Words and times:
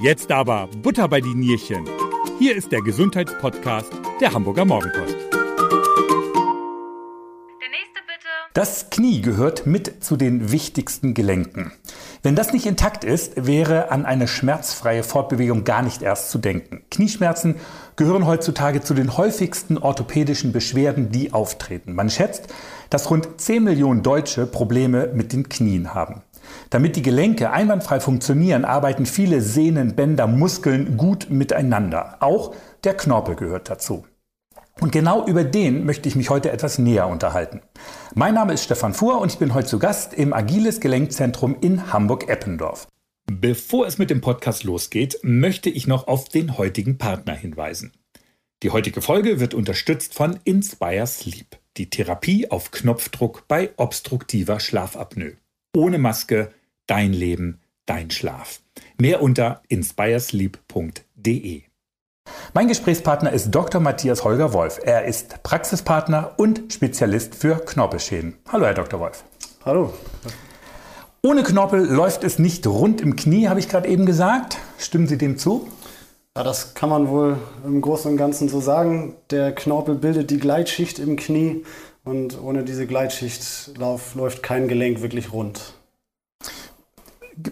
Jetzt 0.00 0.30
aber 0.30 0.68
Butter 0.80 1.08
bei 1.08 1.20
die 1.20 1.34
Nierchen. 1.34 1.84
Hier 2.38 2.54
ist 2.54 2.70
der 2.70 2.82
Gesundheitspodcast 2.82 3.90
der 4.20 4.32
Hamburger 4.32 4.64
Morgenpost. 4.64 5.16
Der 5.16 5.38
nächste 7.68 8.00
bitte. 8.06 8.28
Das 8.54 8.90
Knie 8.90 9.20
gehört 9.22 9.66
mit 9.66 10.04
zu 10.04 10.16
den 10.16 10.52
wichtigsten 10.52 11.14
Gelenken. 11.14 11.72
Wenn 12.22 12.36
das 12.36 12.52
nicht 12.52 12.66
intakt 12.66 13.02
ist, 13.02 13.44
wäre 13.44 13.90
an 13.90 14.06
eine 14.06 14.28
schmerzfreie 14.28 15.02
Fortbewegung 15.02 15.64
gar 15.64 15.82
nicht 15.82 16.00
erst 16.02 16.30
zu 16.30 16.38
denken. 16.38 16.84
Knieschmerzen 16.92 17.56
gehören 17.96 18.24
heutzutage 18.24 18.80
zu 18.80 18.94
den 18.94 19.16
häufigsten 19.16 19.78
orthopädischen 19.78 20.52
Beschwerden, 20.52 21.10
die 21.10 21.32
auftreten. 21.32 21.96
Man 21.96 22.08
schätzt, 22.08 22.54
dass 22.88 23.10
rund 23.10 23.40
10 23.40 23.64
Millionen 23.64 24.04
Deutsche 24.04 24.46
Probleme 24.46 25.10
mit 25.12 25.32
den 25.32 25.48
Knien 25.48 25.92
haben. 25.92 26.22
Damit 26.70 26.96
die 26.96 27.02
Gelenke 27.02 27.50
einwandfrei 27.50 27.98
funktionieren, 27.98 28.64
arbeiten 28.64 29.06
viele 29.06 29.40
Sehnen, 29.40 29.96
Bänder, 29.96 30.26
Muskeln 30.26 30.96
gut 30.98 31.30
miteinander. 31.30 32.18
Auch 32.20 32.54
der 32.84 32.94
Knorpel 32.94 33.36
gehört 33.36 33.70
dazu. 33.70 34.04
Und 34.80 34.92
genau 34.92 35.26
über 35.26 35.44
den 35.44 35.86
möchte 35.86 36.08
ich 36.08 36.14
mich 36.14 36.30
heute 36.30 36.52
etwas 36.52 36.78
näher 36.78 37.08
unterhalten. 37.08 37.62
Mein 38.14 38.34
Name 38.34 38.52
ist 38.52 38.64
Stefan 38.64 38.94
Fuhr 38.94 39.20
und 39.20 39.32
ich 39.32 39.38
bin 39.38 39.54
heute 39.54 39.66
zu 39.66 39.78
Gast 39.78 40.14
im 40.14 40.32
Agiles 40.32 40.80
Gelenkzentrum 40.80 41.56
in 41.60 41.92
Hamburg-Eppendorf. 41.92 42.86
Bevor 43.30 43.86
es 43.86 43.98
mit 43.98 44.10
dem 44.10 44.20
Podcast 44.20 44.64
losgeht, 44.64 45.18
möchte 45.22 45.68
ich 45.70 45.86
noch 45.86 46.06
auf 46.06 46.28
den 46.28 46.58
heutigen 46.58 46.96
Partner 46.96 47.34
hinweisen. 47.34 47.92
Die 48.62 48.70
heutige 48.70 49.02
Folge 49.02 49.40
wird 49.40 49.54
unterstützt 49.54 50.14
von 50.14 50.38
Inspire 50.44 51.06
Sleep, 51.06 51.58
die 51.76 51.90
Therapie 51.90 52.50
auf 52.50 52.70
Knopfdruck 52.70 53.48
bei 53.48 53.70
obstruktiver 53.76 54.60
Schlafapnoe. 54.60 55.36
Ohne 55.76 55.98
Maske, 55.98 56.50
dein 56.88 57.12
Leben, 57.12 57.60
dein 57.86 58.10
Schlaf. 58.10 58.60
Mehr 58.98 59.22
unter 59.22 59.62
inspiresleep.de. 59.68 61.62
Mein 62.52 62.68
Gesprächspartner 62.68 63.32
ist 63.32 63.50
Dr. 63.52 63.80
Matthias 63.80 64.24
Holger 64.24 64.52
Wolf. 64.52 64.80
Er 64.82 65.04
ist 65.04 65.42
Praxispartner 65.44 66.32
und 66.36 66.72
Spezialist 66.72 67.36
für 67.36 67.56
Knorpelschäden. 67.56 68.34
Hallo, 68.50 68.66
Herr 68.66 68.74
Dr. 68.74 69.00
Wolf. 69.00 69.22
Hallo. 69.64 69.92
Ohne 71.22 71.42
Knorpel 71.42 71.84
läuft 71.86 72.24
es 72.24 72.38
nicht 72.38 72.66
rund 72.66 73.00
im 73.00 73.16
Knie, 73.16 73.48
habe 73.48 73.60
ich 73.60 73.68
gerade 73.68 73.88
eben 73.88 74.06
gesagt. 74.06 74.58
Stimmen 74.78 75.06
Sie 75.06 75.18
dem 75.18 75.36
zu? 75.36 75.68
Ja, 76.36 76.44
das 76.44 76.74
kann 76.74 76.88
man 76.88 77.08
wohl 77.08 77.38
im 77.64 77.80
Großen 77.80 78.10
und 78.10 78.16
Ganzen 78.16 78.48
so 78.48 78.60
sagen. 78.60 79.16
Der 79.30 79.52
Knorpel 79.54 79.96
bildet 79.96 80.30
die 80.30 80.38
Gleitschicht 80.38 80.98
im 80.98 81.16
Knie 81.16 81.64
und 82.04 82.40
ohne 82.40 82.62
diese 82.62 82.86
Gleitschicht 82.86 83.76
läuft 83.76 84.42
kein 84.42 84.68
Gelenk 84.68 85.02
wirklich 85.02 85.32
rund. 85.32 85.74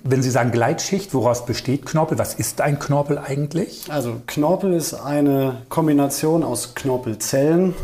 Wenn 0.03 0.23
Sie 0.23 0.31
sagen 0.31 0.51
Gleitschicht, 0.51 1.15
woraus 1.15 1.47
besteht 1.47 1.87
Knorpel? 1.87 2.19
Was 2.19 2.34
ist 2.34 2.61
ein 2.61 2.79
Knorpel 2.79 3.19
eigentlich? 3.19 3.84
Also 3.89 4.20
Knorpel 4.27 4.73
ist 4.73 4.95
eine 4.95 5.62
Kombination 5.69 6.43
aus 6.43 6.75
Knorpelzellen. 6.75 7.75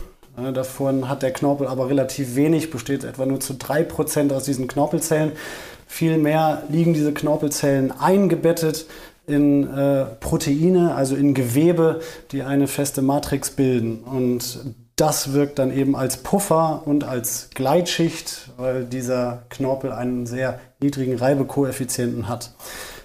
Davon 0.54 1.08
hat 1.08 1.22
der 1.22 1.32
Knorpel 1.32 1.66
aber 1.66 1.88
relativ 1.88 2.34
wenig, 2.34 2.70
besteht 2.70 3.04
etwa 3.04 3.26
nur 3.26 3.38
zu 3.38 3.52
3% 3.52 4.32
aus 4.34 4.44
diesen 4.44 4.66
Knorpelzellen. 4.66 5.32
Vielmehr 5.86 6.62
liegen 6.70 6.94
diese 6.94 7.12
Knorpelzellen 7.12 7.92
eingebettet 7.92 8.86
in 9.26 9.68
äh, 9.72 10.06
Proteine, 10.20 10.94
also 10.94 11.14
in 11.14 11.34
Gewebe, 11.34 12.00
die 12.32 12.42
eine 12.42 12.66
feste 12.66 13.02
Matrix 13.02 13.50
bilden. 13.50 13.98
Und 13.98 14.74
das 14.96 15.32
wirkt 15.32 15.58
dann 15.58 15.72
eben 15.72 15.96
als 15.96 16.18
Puffer 16.18 16.82
und 16.84 17.04
als 17.04 17.50
Gleitschicht, 17.54 18.50
weil 18.56 18.84
dieser 18.84 19.44
Knorpel 19.48 19.92
einen 19.92 20.26
sehr 20.26 20.60
niedrigen 20.80 21.16
Reibekoeffizienten 21.16 22.28
hat. 22.28 22.54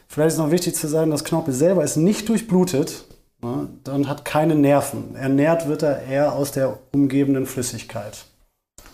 Vielleicht 0.08 0.34
ist 0.34 0.40
noch 0.40 0.52
wichtig 0.52 0.76
zu 0.76 0.88
sagen, 0.88 1.12
das 1.12 1.24
Knorpel 1.24 1.54
selber 1.54 1.84
ist 1.84 1.96
nicht 1.96 2.28
durchblutet 2.30 3.06
ne, 3.42 3.70
und 3.90 4.08
hat 4.08 4.26
keine 4.26 4.56
Nerven. 4.56 5.16
Ernährt 5.16 5.68
wird 5.68 5.84
er 5.84 6.04
eher 6.04 6.34
aus 6.34 6.52
der 6.52 6.78
umgebenden 6.92 7.46
Flüssigkeit 7.46 8.26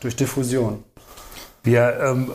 durch 0.01 0.15
Diffusion. 0.15 0.83
Wir 1.63 1.97
ähm, 2.01 2.29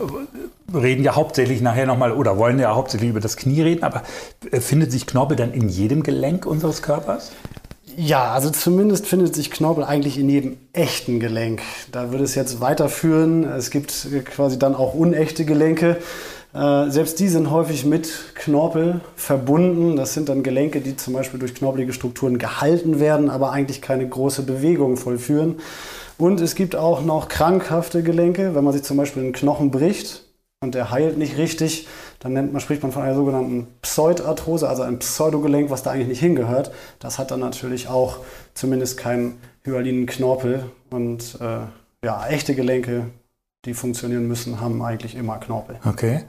reden 0.73 1.03
ja 1.03 1.15
hauptsächlich 1.15 1.61
nachher 1.61 1.85
nochmal 1.85 2.11
oder 2.13 2.37
wollen 2.39 2.57
ja 2.57 2.73
hauptsächlich 2.73 3.11
über 3.11 3.19
das 3.19 3.37
Knie 3.37 3.61
reden, 3.61 3.83
aber 3.83 4.01
äh, 4.49 4.59
findet 4.59 4.91
sich 4.91 5.05
Knorpel 5.05 5.37
dann 5.37 5.53
in 5.53 5.69
jedem 5.69 6.01
Gelenk 6.01 6.47
unseres 6.47 6.81
Körpers? 6.81 7.31
Ja, 8.01 8.31
also 8.31 8.49
zumindest 8.49 9.07
findet 9.07 9.35
sich 9.35 9.51
Knorpel 9.51 9.83
eigentlich 9.83 10.17
in 10.17 10.29
jedem 10.29 10.55
echten 10.71 11.19
Gelenk. 11.19 11.61
Da 11.91 12.11
würde 12.11 12.23
es 12.23 12.33
jetzt 12.33 12.61
weiterführen. 12.61 13.43
Es 13.43 13.71
gibt 13.71 14.07
quasi 14.23 14.57
dann 14.57 14.73
auch 14.73 14.93
unechte 14.93 15.43
Gelenke. 15.43 15.97
Äh, 16.53 16.89
selbst 16.91 17.19
die 17.19 17.27
sind 17.27 17.51
häufig 17.51 17.83
mit 17.83 18.09
Knorpel 18.35 19.01
verbunden. 19.17 19.97
Das 19.97 20.13
sind 20.13 20.29
dann 20.29 20.43
Gelenke, 20.43 20.79
die 20.79 20.95
zum 20.95 21.13
Beispiel 21.13 21.41
durch 21.41 21.53
knorpelige 21.53 21.91
Strukturen 21.91 22.37
gehalten 22.37 23.01
werden, 23.01 23.29
aber 23.29 23.51
eigentlich 23.51 23.81
keine 23.81 24.07
große 24.07 24.43
Bewegung 24.43 24.95
vollführen. 24.95 25.57
Und 26.17 26.39
es 26.39 26.55
gibt 26.55 26.77
auch 26.77 27.03
noch 27.03 27.27
krankhafte 27.27 28.01
Gelenke, 28.01 28.55
wenn 28.55 28.63
man 28.63 28.71
sich 28.71 28.83
zum 28.83 28.95
Beispiel 28.95 29.23
einen 29.23 29.33
Knochen 29.33 29.71
bricht 29.71 30.23
und 30.61 30.73
der 30.73 30.89
heilt 30.89 31.17
nicht 31.17 31.37
richtig, 31.37 31.87
dann 32.19 32.33
nennt 32.33 32.51
man, 32.51 32.61
spricht 32.61 32.83
man 32.83 32.91
von 32.91 33.01
einer 33.01 33.15
sogenannten 33.15 33.67
Pseudarthrose, 33.81 34.67
also 34.67 34.83
ein 34.83 34.99
Pseudogelenk, 34.99 35.69
was 35.69 35.83
da 35.83 35.91
eigentlich 35.91 36.09
nicht 36.09 36.19
hingehört. 36.19 36.71
Das 36.99 37.17
hat 37.17 37.31
dann 37.31 37.39
natürlich 37.39 37.87
auch 37.87 38.17
zumindest 38.53 38.97
keinen 38.97 39.39
hyalinen 39.63 40.05
Knorpel. 40.05 40.65
Und 40.89 41.37
äh, 41.39 42.05
ja, 42.05 42.27
echte 42.27 42.55
Gelenke, 42.55 43.05
die 43.65 43.73
funktionieren 43.73 44.27
müssen, 44.27 44.59
haben 44.59 44.81
eigentlich 44.81 45.15
immer 45.15 45.37
Knorpel. 45.37 45.77
Okay. 45.85 46.25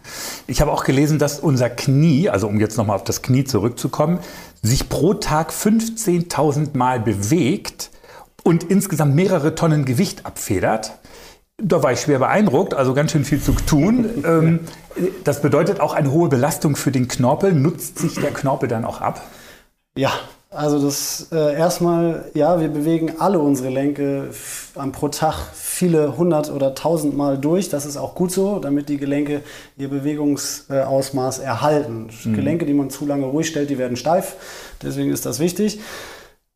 Ich 0.46 0.60
habe 0.60 0.72
auch 0.72 0.84
gelesen, 0.84 1.18
dass 1.18 1.40
unser 1.40 1.70
Knie, 1.70 2.28
also 2.28 2.46
um 2.46 2.60
jetzt 2.60 2.76
nochmal 2.76 2.96
auf 2.96 3.04
das 3.04 3.22
Knie 3.22 3.44
zurückzukommen, 3.44 4.20
sich 4.62 4.88
pro 4.88 5.14
Tag 5.14 5.50
15.000 5.50 6.76
Mal 6.76 7.00
bewegt 7.00 7.90
und 8.44 8.64
insgesamt 8.64 9.14
mehrere 9.16 9.56
Tonnen 9.56 9.84
Gewicht 9.84 10.24
abfedert. 10.24 10.92
Da 11.62 11.82
war 11.82 11.92
ich 11.92 12.00
schwer 12.00 12.18
beeindruckt, 12.18 12.74
also 12.74 12.94
ganz 12.94 13.12
schön 13.12 13.24
viel 13.24 13.40
zu 13.40 13.52
tun. 13.52 14.24
Ähm, 14.24 14.60
das 15.24 15.42
bedeutet 15.42 15.80
auch 15.80 15.92
eine 15.92 16.10
hohe 16.10 16.28
Belastung 16.28 16.76
für 16.76 16.90
den 16.90 17.08
Knorpel. 17.08 17.52
Nutzt 17.52 17.98
sich 17.98 18.14
der 18.14 18.30
Knorpel 18.30 18.68
dann 18.68 18.84
auch 18.84 19.00
ab? 19.00 19.22
Ja, 19.96 20.10
also 20.50 20.82
das 20.82 21.28
äh, 21.30 21.54
erstmal, 21.54 22.24
ja, 22.34 22.60
wir 22.60 22.68
bewegen 22.68 23.14
alle 23.20 23.38
unsere 23.38 23.68
Gelenke 23.68 24.30
pro 24.92 25.08
Tag 25.08 25.34
viele 25.54 26.16
hundert 26.16 26.50
oder 26.50 26.74
tausend 26.74 27.16
Mal 27.16 27.38
durch. 27.38 27.68
Das 27.68 27.86
ist 27.86 27.96
auch 27.96 28.14
gut 28.14 28.32
so, 28.32 28.58
damit 28.58 28.88
die 28.88 28.96
Gelenke 28.96 29.42
ihr 29.76 29.88
Bewegungsausmaß 29.88 31.38
erhalten. 31.38 32.08
Mhm. 32.24 32.34
Gelenke, 32.34 32.66
die 32.66 32.74
man 32.74 32.90
zu 32.90 33.06
lange 33.06 33.26
ruhig 33.26 33.46
stellt, 33.46 33.70
die 33.70 33.78
werden 33.78 33.96
steif. 33.96 34.36
Deswegen 34.82 35.12
ist 35.12 35.24
das 35.24 35.38
wichtig. 35.38 35.80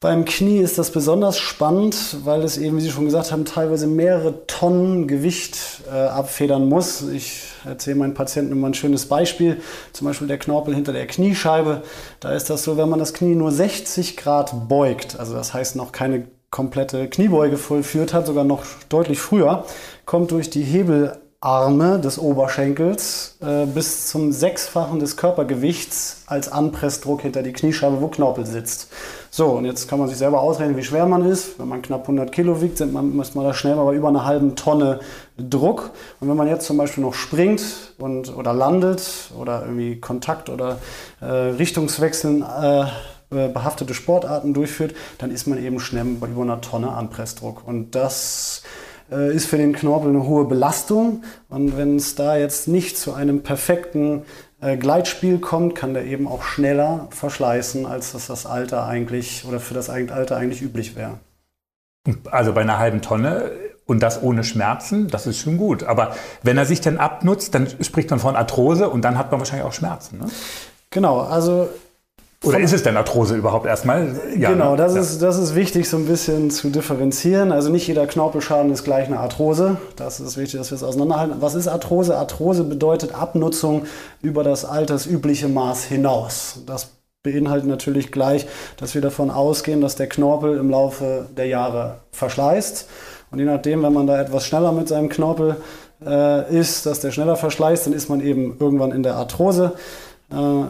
Beim 0.04 0.26
Knie 0.26 0.58
ist 0.58 0.76
das 0.76 0.90
besonders 0.90 1.38
spannend, 1.38 2.18
weil 2.24 2.42
es 2.42 2.58
eben, 2.58 2.76
wie 2.76 2.82
Sie 2.82 2.90
schon 2.90 3.06
gesagt 3.06 3.32
haben, 3.32 3.46
teilweise 3.46 3.86
mehrere 3.86 4.46
Tonnen 4.46 5.08
Gewicht 5.08 5.56
äh, 5.90 5.96
abfedern 5.96 6.68
muss. 6.68 7.00
Ich 7.00 7.44
erzähle 7.64 7.96
meinen 7.96 8.12
Patienten 8.12 8.52
immer 8.52 8.66
ein 8.66 8.74
schönes 8.74 9.06
Beispiel, 9.06 9.62
zum 9.94 10.06
Beispiel 10.06 10.28
der 10.28 10.36
Knorpel 10.36 10.74
hinter 10.74 10.92
der 10.92 11.06
Kniescheibe. 11.06 11.84
Da 12.20 12.34
ist 12.34 12.50
das 12.50 12.64
so, 12.64 12.76
wenn 12.76 12.90
man 12.90 12.98
das 12.98 13.14
Knie 13.14 13.34
nur 13.34 13.50
60 13.50 14.18
Grad 14.18 14.68
beugt, 14.68 15.18
also 15.18 15.32
das 15.32 15.54
heißt 15.54 15.74
noch 15.74 15.90
keine 15.90 16.26
komplette 16.50 17.08
Kniebeuge 17.08 17.56
vollführt 17.56 18.12
hat, 18.12 18.26
sogar 18.26 18.44
noch 18.44 18.62
deutlich 18.90 19.18
früher, 19.18 19.64
kommt 20.04 20.32
durch 20.32 20.50
die 20.50 20.64
Hebel 20.64 21.16
Arme 21.44 22.00
des 22.00 22.18
Oberschenkels 22.18 23.36
äh, 23.42 23.66
bis 23.66 24.08
zum 24.08 24.32
Sechsfachen 24.32 24.98
des 24.98 25.18
Körpergewichts 25.18 26.22
als 26.26 26.50
Anpressdruck 26.50 27.20
hinter 27.20 27.42
die 27.42 27.52
Kniescheibe, 27.52 28.00
wo 28.00 28.08
Knorpel 28.08 28.46
sitzt. 28.46 28.88
So, 29.36 29.48
und 29.48 29.64
jetzt 29.64 29.88
kann 29.88 29.98
man 29.98 30.06
sich 30.06 30.16
selber 30.16 30.40
ausrechnen, 30.40 30.76
wie 30.76 30.84
schwer 30.84 31.06
man 31.06 31.28
ist. 31.28 31.58
Wenn 31.58 31.66
man 31.66 31.82
knapp 31.82 32.02
100 32.02 32.30
Kilo 32.30 32.62
wiegt, 32.62 32.78
sind 32.78 32.92
man, 32.92 33.18
ist 33.18 33.34
man 33.34 33.44
da 33.44 33.52
schnell 33.52 33.74
mal 33.74 33.84
bei 33.84 33.96
über 33.96 34.06
einer 34.06 34.24
halben 34.24 34.54
Tonne 34.54 35.00
Druck. 35.36 35.90
Und 36.20 36.28
wenn 36.28 36.36
man 36.36 36.46
jetzt 36.46 36.66
zum 36.66 36.76
Beispiel 36.76 37.02
noch 37.02 37.14
springt 37.14 37.60
und, 37.98 38.32
oder 38.36 38.52
landet 38.52 39.32
oder 39.36 39.62
irgendwie 39.62 39.98
Kontakt 39.98 40.50
oder 40.50 40.78
äh, 41.20 41.24
Richtungswechseln 41.26 42.42
äh, 42.42 42.82
äh 42.82 43.48
behaftete 43.48 43.92
Sportarten 43.92 44.54
durchführt, 44.54 44.94
dann 45.18 45.32
ist 45.32 45.48
man 45.48 45.60
eben 45.60 45.80
schnell 45.80 46.04
bei 46.04 46.28
über 46.28 46.42
einer 46.42 46.60
Tonne 46.60 46.92
Anpressdruck. 46.92 47.66
Und 47.66 47.96
das 47.96 48.62
äh, 49.10 49.34
ist 49.34 49.46
für 49.46 49.56
den 49.56 49.72
Knorpel 49.72 50.10
eine 50.10 50.28
hohe 50.28 50.44
Belastung. 50.44 51.24
Und 51.48 51.76
wenn 51.76 51.96
es 51.96 52.14
da 52.14 52.36
jetzt 52.36 52.68
nicht 52.68 52.96
zu 52.96 53.14
einem 53.14 53.42
perfekten 53.42 54.22
Gleitspiel 54.78 55.38
kommt, 55.38 55.74
kann 55.74 55.94
der 55.94 56.04
eben 56.04 56.26
auch 56.26 56.42
schneller 56.42 57.08
verschleißen, 57.10 57.86
als 57.86 58.12
das 58.12 58.26
das 58.26 58.46
Alter 58.46 58.86
eigentlich 58.86 59.44
oder 59.46 59.60
für 59.60 59.74
das 59.74 59.90
Alter 59.90 60.36
eigentlich 60.36 60.62
üblich 60.62 60.96
wäre. 60.96 61.18
Also 62.30 62.52
bei 62.52 62.62
einer 62.62 62.78
halben 62.78 63.02
Tonne 63.02 63.52
und 63.86 64.02
das 64.02 64.22
ohne 64.22 64.44
Schmerzen, 64.44 65.08
das 65.08 65.26
ist 65.26 65.38
schon 65.38 65.58
gut. 65.58 65.84
Aber 65.84 66.14
wenn 66.42 66.56
er 66.56 66.66
sich 66.66 66.80
dann 66.80 66.98
abnutzt, 66.98 67.54
dann 67.54 67.68
spricht 67.82 68.10
man 68.10 68.18
von 68.18 68.36
Arthrose 68.36 68.88
und 68.88 69.02
dann 69.02 69.18
hat 69.18 69.30
man 69.30 69.40
wahrscheinlich 69.40 69.66
auch 69.66 69.72
Schmerzen. 69.72 70.18
Ne? 70.18 70.26
Genau, 70.90 71.20
also 71.20 71.68
oder 72.44 72.58
ist 72.60 72.72
es 72.72 72.82
denn 72.82 72.96
Arthrose 72.96 73.36
überhaupt 73.36 73.66
erstmal? 73.66 74.14
Ja, 74.36 74.50
genau, 74.50 74.72
ne? 74.72 74.76
das, 74.76 74.94
ja. 74.94 75.00
ist, 75.00 75.22
das 75.22 75.38
ist 75.38 75.54
wichtig, 75.54 75.88
so 75.88 75.96
ein 75.96 76.06
bisschen 76.06 76.50
zu 76.50 76.70
differenzieren. 76.70 77.52
Also 77.52 77.70
nicht 77.70 77.86
jeder 77.86 78.06
Knorpelschaden 78.06 78.72
ist 78.72 78.84
gleich 78.84 79.06
eine 79.06 79.20
Arthrose. 79.20 79.76
Das 79.96 80.20
ist 80.20 80.36
wichtig, 80.36 80.60
dass 80.60 80.70
wir 80.70 80.76
es 80.76 80.82
auseinanderhalten. 80.82 81.36
Was 81.40 81.54
ist 81.54 81.68
Arthrose? 81.68 82.16
Arthrose 82.16 82.64
bedeutet 82.64 83.14
Abnutzung 83.14 83.84
über 84.22 84.44
das 84.44 84.64
altersübliche 84.64 85.48
Maß 85.48 85.84
hinaus. 85.84 86.60
Das 86.66 86.88
beinhaltet 87.22 87.68
natürlich 87.68 88.12
gleich, 88.12 88.46
dass 88.76 88.94
wir 88.94 89.00
davon 89.00 89.30
ausgehen, 89.30 89.80
dass 89.80 89.96
der 89.96 90.08
Knorpel 90.08 90.58
im 90.58 90.70
Laufe 90.70 91.26
der 91.36 91.46
Jahre 91.46 92.00
verschleißt. 92.12 92.88
Und 93.30 93.38
je 93.38 93.46
nachdem, 93.46 93.82
wenn 93.82 93.92
man 93.92 94.06
da 94.06 94.20
etwas 94.20 94.46
schneller 94.46 94.72
mit 94.72 94.88
seinem 94.88 95.08
Knorpel 95.08 95.56
äh, 96.04 96.54
ist, 96.54 96.86
dass 96.86 97.00
der 97.00 97.10
schneller 97.10 97.36
verschleißt, 97.36 97.86
dann 97.86 97.94
ist 97.94 98.08
man 98.08 98.20
eben 98.20 98.56
irgendwann 98.60 98.92
in 98.92 99.02
der 99.02 99.16
Arthrose. 99.16 99.72
Äh, 100.30 100.64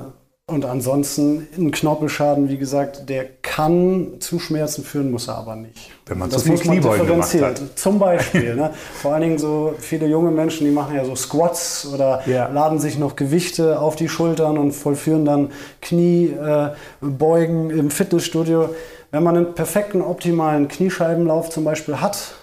und 0.46 0.66
ansonsten 0.66 1.48
ein 1.56 1.70
Knorpelschaden, 1.70 2.50
wie 2.50 2.58
gesagt, 2.58 3.08
der 3.08 3.24
kann 3.24 4.20
zu 4.20 4.38
Schmerzen 4.38 4.84
führen, 4.84 5.10
muss 5.10 5.26
er 5.26 5.38
aber 5.38 5.56
nicht. 5.56 5.90
Wenn 6.04 6.18
man 6.18 6.28
das 6.28 6.42
zu 6.42 6.50
viel 6.50 6.58
Kniebeugen 6.58 7.06
gemacht 7.06 7.34
hat. 7.40 7.62
Zum 7.76 7.98
Beispiel. 7.98 8.54
ne? 8.54 8.70
Vor 9.00 9.14
allen 9.14 9.22
Dingen 9.22 9.38
so 9.38 9.74
viele 9.78 10.06
junge 10.06 10.30
Menschen, 10.30 10.66
die 10.66 10.70
machen 10.70 10.96
ja 10.96 11.04
so 11.06 11.16
Squats 11.16 11.86
oder 11.86 12.22
ja. 12.26 12.48
laden 12.48 12.78
sich 12.78 12.98
noch 12.98 13.16
Gewichte 13.16 13.80
auf 13.80 13.96
die 13.96 14.10
Schultern 14.10 14.58
und 14.58 14.72
vollführen 14.72 15.24
dann 15.24 15.50
Kniebeugen 15.80 17.70
äh, 17.70 17.78
im 17.78 17.90
Fitnessstudio. 17.90 18.68
Wenn 19.12 19.22
man 19.22 19.38
einen 19.38 19.54
perfekten, 19.54 20.02
optimalen 20.02 20.68
Kniescheibenlauf 20.68 21.48
zum 21.48 21.64
Beispiel 21.64 22.02
hat, 22.02 22.34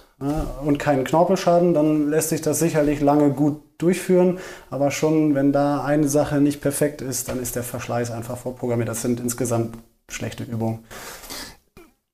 und 0.63 0.77
keinen 0.77 1.03
Knorpelschaden, 1.03 1.73
dann 1.73 2.09
lässt 2.09 2.29
sich 2.29 2.41
das 2.41 2.59
sicherlich 2.59 3.01
lange 3.01 3.31
gut 3.31 3.61
durchführen. 3.77 4.39
Aber 4.69 4.91
schon, 4.91 5.35
wenn 5.35 5.51
da 5.51 5.83
eine 5.83 6.07
Sache 6.07 6.39
nicht 6.39 6.61
perfekt 6.61 7.01
ist, 7.01 7.29
dann 7.29 7.41
ist 7.41 7.55
der 7.55 7.63
Verschleiß 7.63 8.11
einfach 8.11 8.37
vorprogrammiert. 8.37 8.89
Das 8.89 9.01
sind 9.01 9.19
insgesamt 9.19 9.77
schlechte 10.09 10.43
Übungen. 10.43 10.79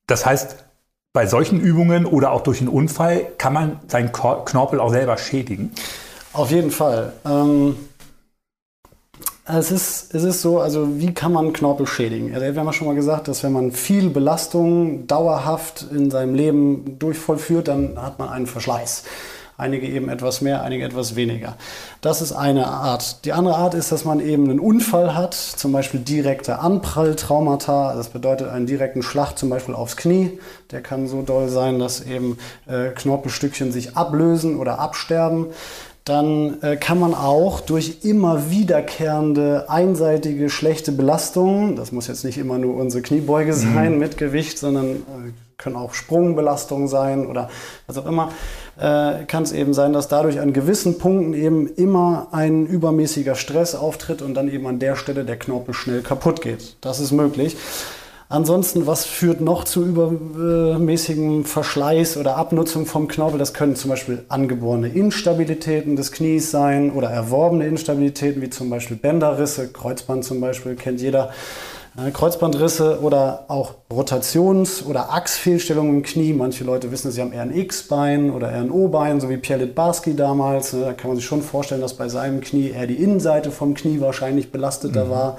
Das 0.07 0.25
heißt, 0.25 0.55
bei 1.13 1.25
solchen 1.25 1.59
Übungen 1.59 2.05
oder 2.05 2.31
auch 2.31 2.41
durch 2.41 2.59
einen 2.59 2.69
Unfall 2.69 3.25
kann 3.37 3.53
man 3.53 3.79
seinen 3.87 4.11
Knorpel 4.11 4.79
auch 4.79 4.91
selber 4.91 5.17
schädigen? 5.17 5.71
Auf 6.33 6.51
jeden 6.51 6.71
Fall. 6.71 7.13
Ähm, 7.25 7.75
es 9.47 9.71
ist, 9.71 10.13
es 10.13 10.23
ist 10.23 10.41
so, 10.41 10.59
also 10.59 10.99
wie 10.99 11.13
kann 11.13 11.31
man 11.31 11.53
Knorpel 11.53 11.87
schädigen? 11.87 12.33
Also 12.33 12.45
wir 12.45 12.55
haben 12.55 12.65
ja 12.65 12.73
schon 12.73 12.87
mal 12.87 12.95
gesagt, 12.95 13.27
dass 13.27 13.43
wenn 13.43 13.53
man 13.53 13.71
viel 13.71 14.09
Belastung 14.09 15.07
dauerhaft 15.07 15.87
in 15.91 16.11
seinem 16.11 16.35
Leben 16.35 16.99
durchvollführt, 16.99 17.67
dann 17.67 18.01
hat 18.01 18.19
man 18.19 18.29
einen 18.29 18.47
Verschleiß 18.47 19.03
einige 19.57 19.87
eben 19.87 20.09
etwas 20.09 20.41
mehr, 20.41 20.61
einige 20.61 20.85
etwas 20.85 21.15
weniger. 21.15 21.55
Das 22.01 22.21
ist 22.21 22.31
eine 22.31 22.67
Art. 22.67 23.25
Die 23.25 23.33
andere 23.33 23.55
Art 23.55 23.73
ist, 23.73 23.91
dass 23.91 24.05
man 24.05 24.19
eben 24.19 24.49
einen 24.49 24.59
Unfall 24.59 25.15
hat, 25.15 25.33
zum 25.33 25.71
Beispiel 25.71 25.99
direkte 25.99 26.59
Anpralltraumata. 26.59 27.95
Das 27.95 28.09
bedeutet 28.09 28.49
einen 28.49 28.67
direkten 28.67 29.01
Schlag 29.01 29.37
zum 29.37 29.49
Beispiel 29.49 29.73
aufs 29.73 29.97
Knie. 29.97 30.39
Der 30.71 30.81
kann 30.81 31.07
so 31.07 31.23
doll 31.23 31.49
sein, 31.49 31.79
dass 31.79 32.01
eben 32.01 32.37
äh, 32.67 32.89
Knorpelstückchen 32.89 33.71
sich 33.71 33.97
ablösen 33.97 34.57
oder 34.57 34.79
absterben 34.79 35.47
dann 36.07 36.61
äh, 36.61 36.77
kann 36.77 36.99
man 36.99 37.13
auch 37.13 37.59
durch 37.59 37.99
immer 38.03 38.49
wiederkehrende 38.49 39.69
einseitige 39.69 40.49
schlechte 40.49 40.91
Belastungen, 40.91 41.75
das 41.75 41.91
muss 41.91 42.07
jetzt 42.07 42.23
nicht 42.23 42.37
immer 42.37 42.57
nur 42.57 42.75
unsere 42.77 43.01
Kniebeuge 43.01 43.51
mhm. 43.51 43.73
sein 43.73 43.93
mhm. 43.93 43.99
mit 43.99 44.17
Gewicht, 44.17 44.57
sondern 44.57 44.95
äh, 44.95 45.31
können 45.57 45.75
auch 45.75 45.93
Sprungbelastungen 45.93 46.87
sein 46.87 47.25
oder 47.25 47.49
was 47.87 47.97
auch 47.97 48.05
immer, 48.05 48.31
äh, 48.79 49.25
kann 49.25 49.43
es 49.43 49.51
eben 49.51 49.73
sein, 49.73 49.91
dass 49.91 50.07
dadurch 50.07 50.39
an 50.39 50.53
gewissen 50.53 50.97
Punkten 50.97 51.33
eben 51.33 51.67
immer 51.67 52.27
ein 52.31 52.67
übermäßiger 52.67 53.35
Stress 53.35 53.75
auftritt 53.75 54.21
und 54.21 54.35
dann 54.35 54.49
eben 54.49 54.67
an 54.67 54.79
der 54.79 54.95
Stelle 54.95 55.25
der 55.25 55.37
Knorpel 55.37 55.73
schnell 55.73 56.01
kaputt 56.01 56.41
geht. 56.41 56.77
Das 56.81 56.99
ist 56.99 57.11
möglich. 57.11 57.57
Ansonsten, 58.29 58.87
was 58.87 59.05
führt 59.05 59.39
noch 59.39 59.63
zu 59.63 59.85
übermäßigem 59.85 61.45
Verschleiß 61.45 62.17
oder 62.17 62.35
Abnutzung 62.35 62.85
vom 62.85 63.07
Knorpel? 63.07 63.39
Das 63.39 63.53
können 63.53 63.77
zum 63.77 63.89
Beispiel 63.89 64.25
angeborene 64.27 64.89
Instabilitäten 64.89 65.95
des 65.95 66.11
Knies 66.11 66.51
sein 66.51 66.91
oder 66.91 67.09
erworbene 67.09 67.65
Instabilitäten, 67.65 68.41
wie 68.41 68.49
zum 68.49 68.69
Beispiel 68.69 68.97
Bänderrisse, 68.97 69.69
Kreuzband 69.69 70.25
zum 70.25 70.41
Beispiel, 70.41 70.75
kennt 70.75 70.99
jeder. 70.99 71.29
Äh, 71.97 72.11
Kreuzbandrisse 72.11 72.99
oder 73.01 73.45
auch 73.47 73.75
Rotations- 73.89 74.85
oder 74.85 75.13
Achsfehlstellungen 75.13 75.95
im 75.95 76.03
Knie. 76.03 76.33
Manche 76.33 76.65
Leute 76.65 76.91
wissen, 76.91 77.11
sie 77.11 77.21
haben 77.21 77.31
eher 77.31 77.43
ein 77.43 77.55
X-Bein 77.55 78.31
oder 78.31 78.51
eher 78.51 78.59
ein 78.59 78.71
O-Bein, 78.71 79.21
so 79.21 79.29
wie 79.29 79.37
Pierre 79.37 79.63
Litbarski 79.63 80.17
damals. 80.17 80.71
Da 80.71 80.91
kann 80.91 81.11
man 81.11 81.15
sich 81.15 81.25
schon 81.25 81.41
vorstellen, 81.41 81.81
dass 81.81 81.93
bei 81.93 82.09
seinem 82.09 82.41
Knie 82.41 82.71
eher 82.71 82.87
die 82.87 83.01
Innenseite 83.01 83.51
vom 83.51 83.73
Knie 83.73 84.01
wahrscheinlich 84.01 84.51
belasteter 84.51 85.05
mhm. 85.05 85.09
war 85.09 85.37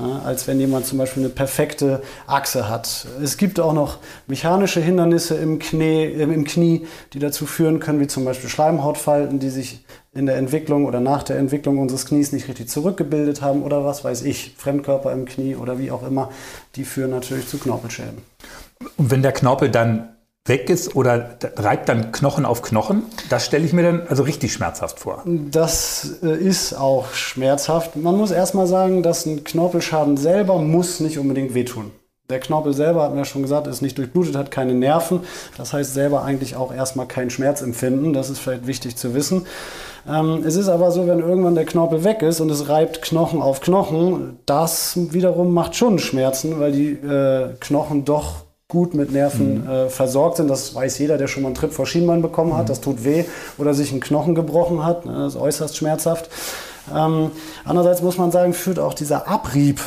als 0.00 0.48
wenn 0.48 0.58
jemand 0.58 0.86
zum 0.86 0.98
Beispiel 0.98 1.22
eine 1.22 1.32
perfekte 1.32 2.02
Achse 2.26 2.68
hat. 2.68 3.06
Es 3.22 3.36
gibt 3.36 3.60
auch 3.60 3.74
noch 3.74 3.98
mechanische 4.26 4.80
Hindernisse 4.80 5.36
im 5.36 5.58
Knie, 5.58 6.04
äh, 6.04 6.22
im 6.22 6.44
Knie, 6.44 6.86
die 7.12 7.18
dazu 7.18 7.44
führen 7.46 7.78
können, 7.78 8.00
wie 8.00 8.06
zum 8.06 8.24
Beispiel 8.24 8.48
Schleimhautfalten, 8.48 9.38
die 9.38 9.50
sich 9.50 9.84
in 10.14 10.26
der 10.26 10.36
Entwicklung 10.36 10.86
oder 10.86 11.00
nach 11.00 11.22
der 11.22 11.38
Entwicklung 11.38 11.78
unseres 11.78 12.06
Knies 12.06 12.32
nicht 12.32 12.48
richtig 12.48 12.68
zurückgebildet 12.68 13.42
haben 13.42 13.62
oder 13.62 13.84
was 13.84 14.02
weiß 14.02 14.22
ich, 14.22 14.54
Fremdkörper 14.56 15.12
im 15.12 15.26
Knie 15.26 15.56
oder 15.56 15.78
wie 15.78 15.90
auch 15.90 16.06
immer, 16.06 16.30
die 16.76 16.84
führen 16.84 17.10
natürlich 17.10 17.48
zu 17.48 17.58
Knorpelschäden. 17.58 18.18
Und 18.96 19.10
wenn 19.10 19.22
der 19.22 19.32
Knorpel 19.32 19.70
dann 19.70 20.11
weg 20.44 20.68
ist 20.70 20.96
oder 20.96 21.36
reibt 21.56 21.88
dann 21.88 22.10
Knochen 22.10 22.44
auf 22.44 22.62
Knochen. 22.62 23.04
Das 23.30 23.46
stelle 23.46 23.64
ich 23.64 23.72
mir 23.72 23.84
dann 23.84 24.02
also 24.08 24.24
richtig 24.24 24.52
schmerzhaft 24.52 24.98
vor. 24.98 25.22
Das 25.24 26.16
äh, 26.22 26.36
ist 26.36 26.74
auch 26.74 27.12
schmerzhaft. 27.12 27.94
Man 27.94 28.16
muss 28.16 28.32
erstmal 28.32 28.66
sagen, 28.66 29.04
dass 29.04 29.24
ein 29.24 29.44
Knorpelschaden 29.44 30.16
selber 30.16 30.58
muss 30.58 30.98
nicht 30.98 31.18
unbedingt 31.18 31.54
wehtun. 31.54 31.92
Der 32.28 32.40
Knorpel 32.40 32.72
selber, 32.72 33.02
hat 33.02 33.12
mir 33.12 33.18
ja 33.18 33.24
schon 33.24 33.42
gesagt, 33.42 33.66
ist 33.66 33.82
nicht 33.82 33.98
durchblutet, 33.98 34.36
hat 34.36 34.50
keine 34.50 34.74
Nerven. 34.74 35.20
Das 35.58 35.72
heißt 35.72 35.92
selber 35.92 36.22
eigentlich 36.22 36.56
auch 36.56 36.74
erstmal 36.74 37.06
kein 37.06 37.30
Schmerzempfinden. 37.30 38.12
Das 38.12 38.30
ist 38.30 38.38
vielleicht 38.38 38.66
wichtig 38.66 38.96
zu 38.96 39.14
wissen. 39.14 39.46
Ähm, 40.08 40.42
es 40.44 40.56
ist 40.56 40.68
aber 40.68 40.90
so, 40.90 41.06
wenn 41.06 41.20
irgendwann 41.20 41.54
der 41.54 41.66
Knorpel 41.66 42.02
weg 42.02 42.22
ist 42.22 42.40
und 42.40 42.50
es 42.50 42.68
reibt 42.68 43.02
Knochen 43.02 43.40
auf 43.42 43.60
Knochen, 43.60 44.40
das 44.46 44.94
wiederum 45.12 45.54
macht 45.54 45.76
schon 45.76 46.00
Schmerzen, 46.00 46.58
weil 46.58 46.72
die 46.72 46.90
äh, 46.90 47.54
Knochen 47.60 48.04
doch 48.04 48.44
gut 48.72 48.94
mit 48.94 49.12
Nerven 49.12 49.64
mhm. 49.64 49.70
äh, 49.70 49.88
versorgt 49.90 50.38
sind. 50.38 50.48
Das 50.48 50.74
weiß 50.74 50.98
jeder, 50.98 51.18
der 51.18 51.26
schon 51.26 51.42
mal 51.42 51.50
einen 51.50 51.54
Tritt 51.54 51.74
vor 51.74 51.84
Schienbein 51.86 52.22
bekommen 52.22 52.56
hat. 52.56 52.64
Mhm. 52.64 52.68
Das 52.68 52.80
tut 52.80 53.04
weh 53.04 53.24
oder 53.58 53.74
sich 53.74 53.92
einen 53.92 54.00
Knochen 54.00 54.34
gebrochen 54.34 54.82
hat. 54.82 55.04
Ne? 55.04 55.12
Das 55.12 55.34
ist 55.34 55.40
äußerst 55.40 55.76
schmerzhaft. 55.76 56.30
Ähm, 56.92 57.30
andererseits 57.66 58.00
muss 58.00 58.16
man 58.16 58.32
sagen, 58.32 58.54
führt 58.54 58.78
auch 58.78 58.94
dieser 58.94 59.28
Abrieb 59.28 59.80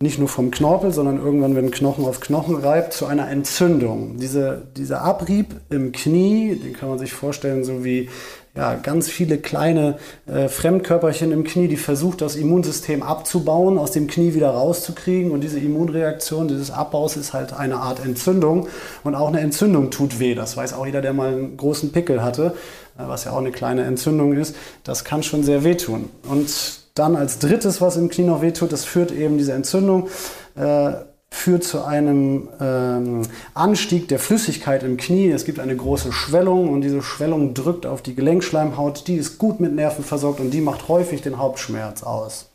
nicht 0.00 0.18
nur 0.18 0.28
vom 0.28 0.50
Knorpel, 0.50 0.92
sondern 0.92 1.18
irgendwann, 1.18 1.54
wenn 1.54 1.70
Knochen 1.70 2.04
auf 2.04 2.20
Knochen 2.20 2.56
reibt, 2.56 2.92
zu 2.92 3.06
einer 3.06 3.28
Entzündung. 3.30 4.16
Diese, 4.18 4.66
dieser 4.76 5.02
Abrieb 5.02 5.54
im 5.70 5.92
Knie, 5.92 6.56
den 6.56 6.72
kann 6.72 6.88
man 6.88 6.98
sich 6.98 7.12
vorstellen, 7.12 7.64
so 7.64 7.84
wie 7.84 8.08
ja, 8.56 8.74
ganz 8.76 9.08
viele 9.08 9.38
kleine 9.38 9.98
äh, 10.26 10.48
Fremdkörperchen 10.48 11.32
im 11.32 11.42
Knie, 11.42 11.66
die 11.66 11.76
versucht, 11.76 12.20
das 12.20 12.36
Immunsystem 12.36 13.02
abzubauen, 13.02 13.78
aus 13.78 13.90
dem 13.90 14.06
Knie 14.06 14.34
wieder 14.34 14.50
rauszukriegen. 14.50 15.32
Und 15.32 15.40
diese 15.40 15.58
Immunreaktion 15.58 16.46
dieses 16.46 16.70
Abbaus 16.70 17.16
ist 17.16 17.32
halt 17.32 17.52
eine 17.52 17.76
Art 17.76 18.04
Entzündung. 18.04 18.68
Und 19.02 19.16
auch 19.16 19.28
eine 19.28 19.40
Entzündung 19.40 19.90
tut 19.90 20.20
weh. 20.20 20.36
Das 20.36 20.56
weiß 20.56 20.74
auch 20.74 20.86
jeder, 20.86 21.02
der 21.02 21.12
mal 21.12 21.32
einen 21.32 21.56
großen 21.56 21.90
Pickel 21.90 22.22
hatte, 22.22 22.54
äh, 22.96 23.02
was 23.06 23.24
ja 23.24 23.32
auch 23.32 23.38
eine 23.38 23.50
kleine 23.50 23.84
Entzündung 23.84 24.34
ist. 24.34 24.54
Das 24.84 25.02
kann 25.04 25.24
schon 25.24 25.42
sehr 25.42 25.64
wehtun. 25.64 26.10
Und 26.28 26.83
dann 26.94 27.16
als 27.16 27.38
drittes, 27.38 27.80
was 27.80 27.96
im 27.96 28.08
Knie 28.08 28.24
noch 28.24 28.42
wehtut, 28.42 28.72
das 28.72 28.84
führt 28.84 29.10
eben 29.10 29.36
diese 29.38 29.52
Entzündung. 29.52 30.08
Äh, 30.54 30.92
führt 31.34 31.64
zu 31.64 31.84
einem 31.84 32.48
ähm, 32.60 33.22
Anstieg 33.54 34.06
der 34.06 34.20
Flüssigkeit 34.20 34.84
im 34.84 34.96
Knie. 34.96 35.30
Es 35.30 35.44
gibt 35.44 35.58
eine 35.58 35.74
große 35.74 36.12
Schwellung 36.12 36.68
und 36.72 36.80
diese 36.80 37.02
Schwellung 37.02 37.54
drückt 37.54 37.86
auf 37.86 38.02
die 38.02 38.14
Gelenkschleimhaut. 38.14 39.08
Die 39.08 39.16
ist 39.16 39.38
gut 39.38 39.58
mit 39.58 39.74
Nerven 39.74 40.04
versorgt 40.04 40.38
und 40.38 40.52
die 40.52 40.60
macht 40.60 40.86
häufig 40.88 41.22
den 41.22 41.38
Hauptschmerz 41.38 42.04
aus. 42.04 42.50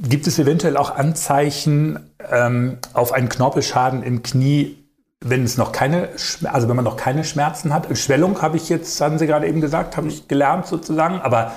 Gibt 0.00 0.28
es 0.28 0.38
eventuell 0.38 0.76
auch 0.76 0.94
Anzeichen 0.94 1.98
ähm, 2.30 2.78
auf 2.94 3.12
einen 3.12 3.28
Knorpelschaden 3.28 4.04
im 4.04 4.22
Knie, 4.22 4.78
wenn 5.20 5.42
es 5.42 5.58
noch 5.58 5.72
keine, 5.72 6.10
also 6.44 6.68
wenn 6.68 6.76
man 6.76 6.84
noch 6.84 6.96
keine 6.96 7.24
Schmerzen 7.24 7.74
hat? 7.74 7.88
Schwellung 7.98 8.40
habe 8.40 8.56
ich 8.56 8.68
jetzt, 8.68 9.00
haben 9.00 9.18
Sie 9.18 9.26
gerade 9.26 9.48
eben 9.48 9.60
gesagt, 9.60 9.96
habe 9.96 10.06
ich 10.08 10.28
gelernt 10.28 10.66
sozusagen, 10.66 11.20
aber 11.20 11.52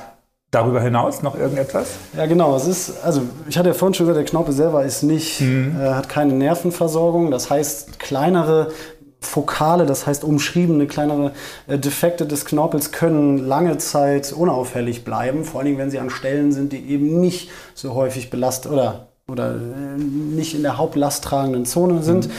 Darüber 0.54 0.82
hinaus 0.82 1.24
noch 1.24 1.36
irgendetwas? 1.36 1.88
Ja, 2.16 2.28
genau. 2.28 2.56
Es 2.56 2.68
ist, 2.68 3.04
also 3.04 3.24
ich 3.50 3.58
hatte 3.58 3.70
ja 3.70 3.74
vorhin 3.74 3.96
schon 3.96 4.06
gesagt, 4.06 4.24
der 4.24 4.30
Knorpel 4.30 4.54
selber 4.54 4.86
ist 4.86 5.02
nicht, 5.02 5.42
mhm. 5.42 5.76
äh, 5.82 5.90
hat 5.90 6.10
keine 6.10 6.34
Nervenversorgung. 6.34 7.32
Das 7.32 7.50
heißt, 7.50 7.98
kleinere 7.98 8.68
Fokale, 9.20 9.88
das 9.88 10.06
heißt 10.06 10.24
umschriebene 10.24 10.86
kleinere 10.86 11.32
äh, 11.66 11.80
Defekte 11.80 12.28
des 12.28 12.46
Knorpels 12.46 12.92
können 12.92 13.40
lange 13.40 13.80
Zeit 13.80 14.32
unauffällig 14.32 15.04
bleiben, 15.04 15.44
vor 15.44 15.60
allen 15.60 15.66
Dingen, 15.66 15.80
wenn 15.80 15.90
sie 15.90 15.98
an 15.98 16.12
Stellen 16.12 16.52
sind, 16.52 16.72
die 16.72 16.88
eben 16.88 17.20
nicht 17.20 17.50
so 17.74 17.96
häufig 17.96 18.30
belastet 18.30 18.72
oder, 18.72 19.08
oder 19.28 19.56
äh, 19.56 19.98
nicht 19.98 20.54
in 20.54 20.62
der 20.62 20.78
hauptlasttragenden 20.78 21.66
Zone 21.66 22.04
sind. 22.04 22.28
Mhm. 22.28 22.32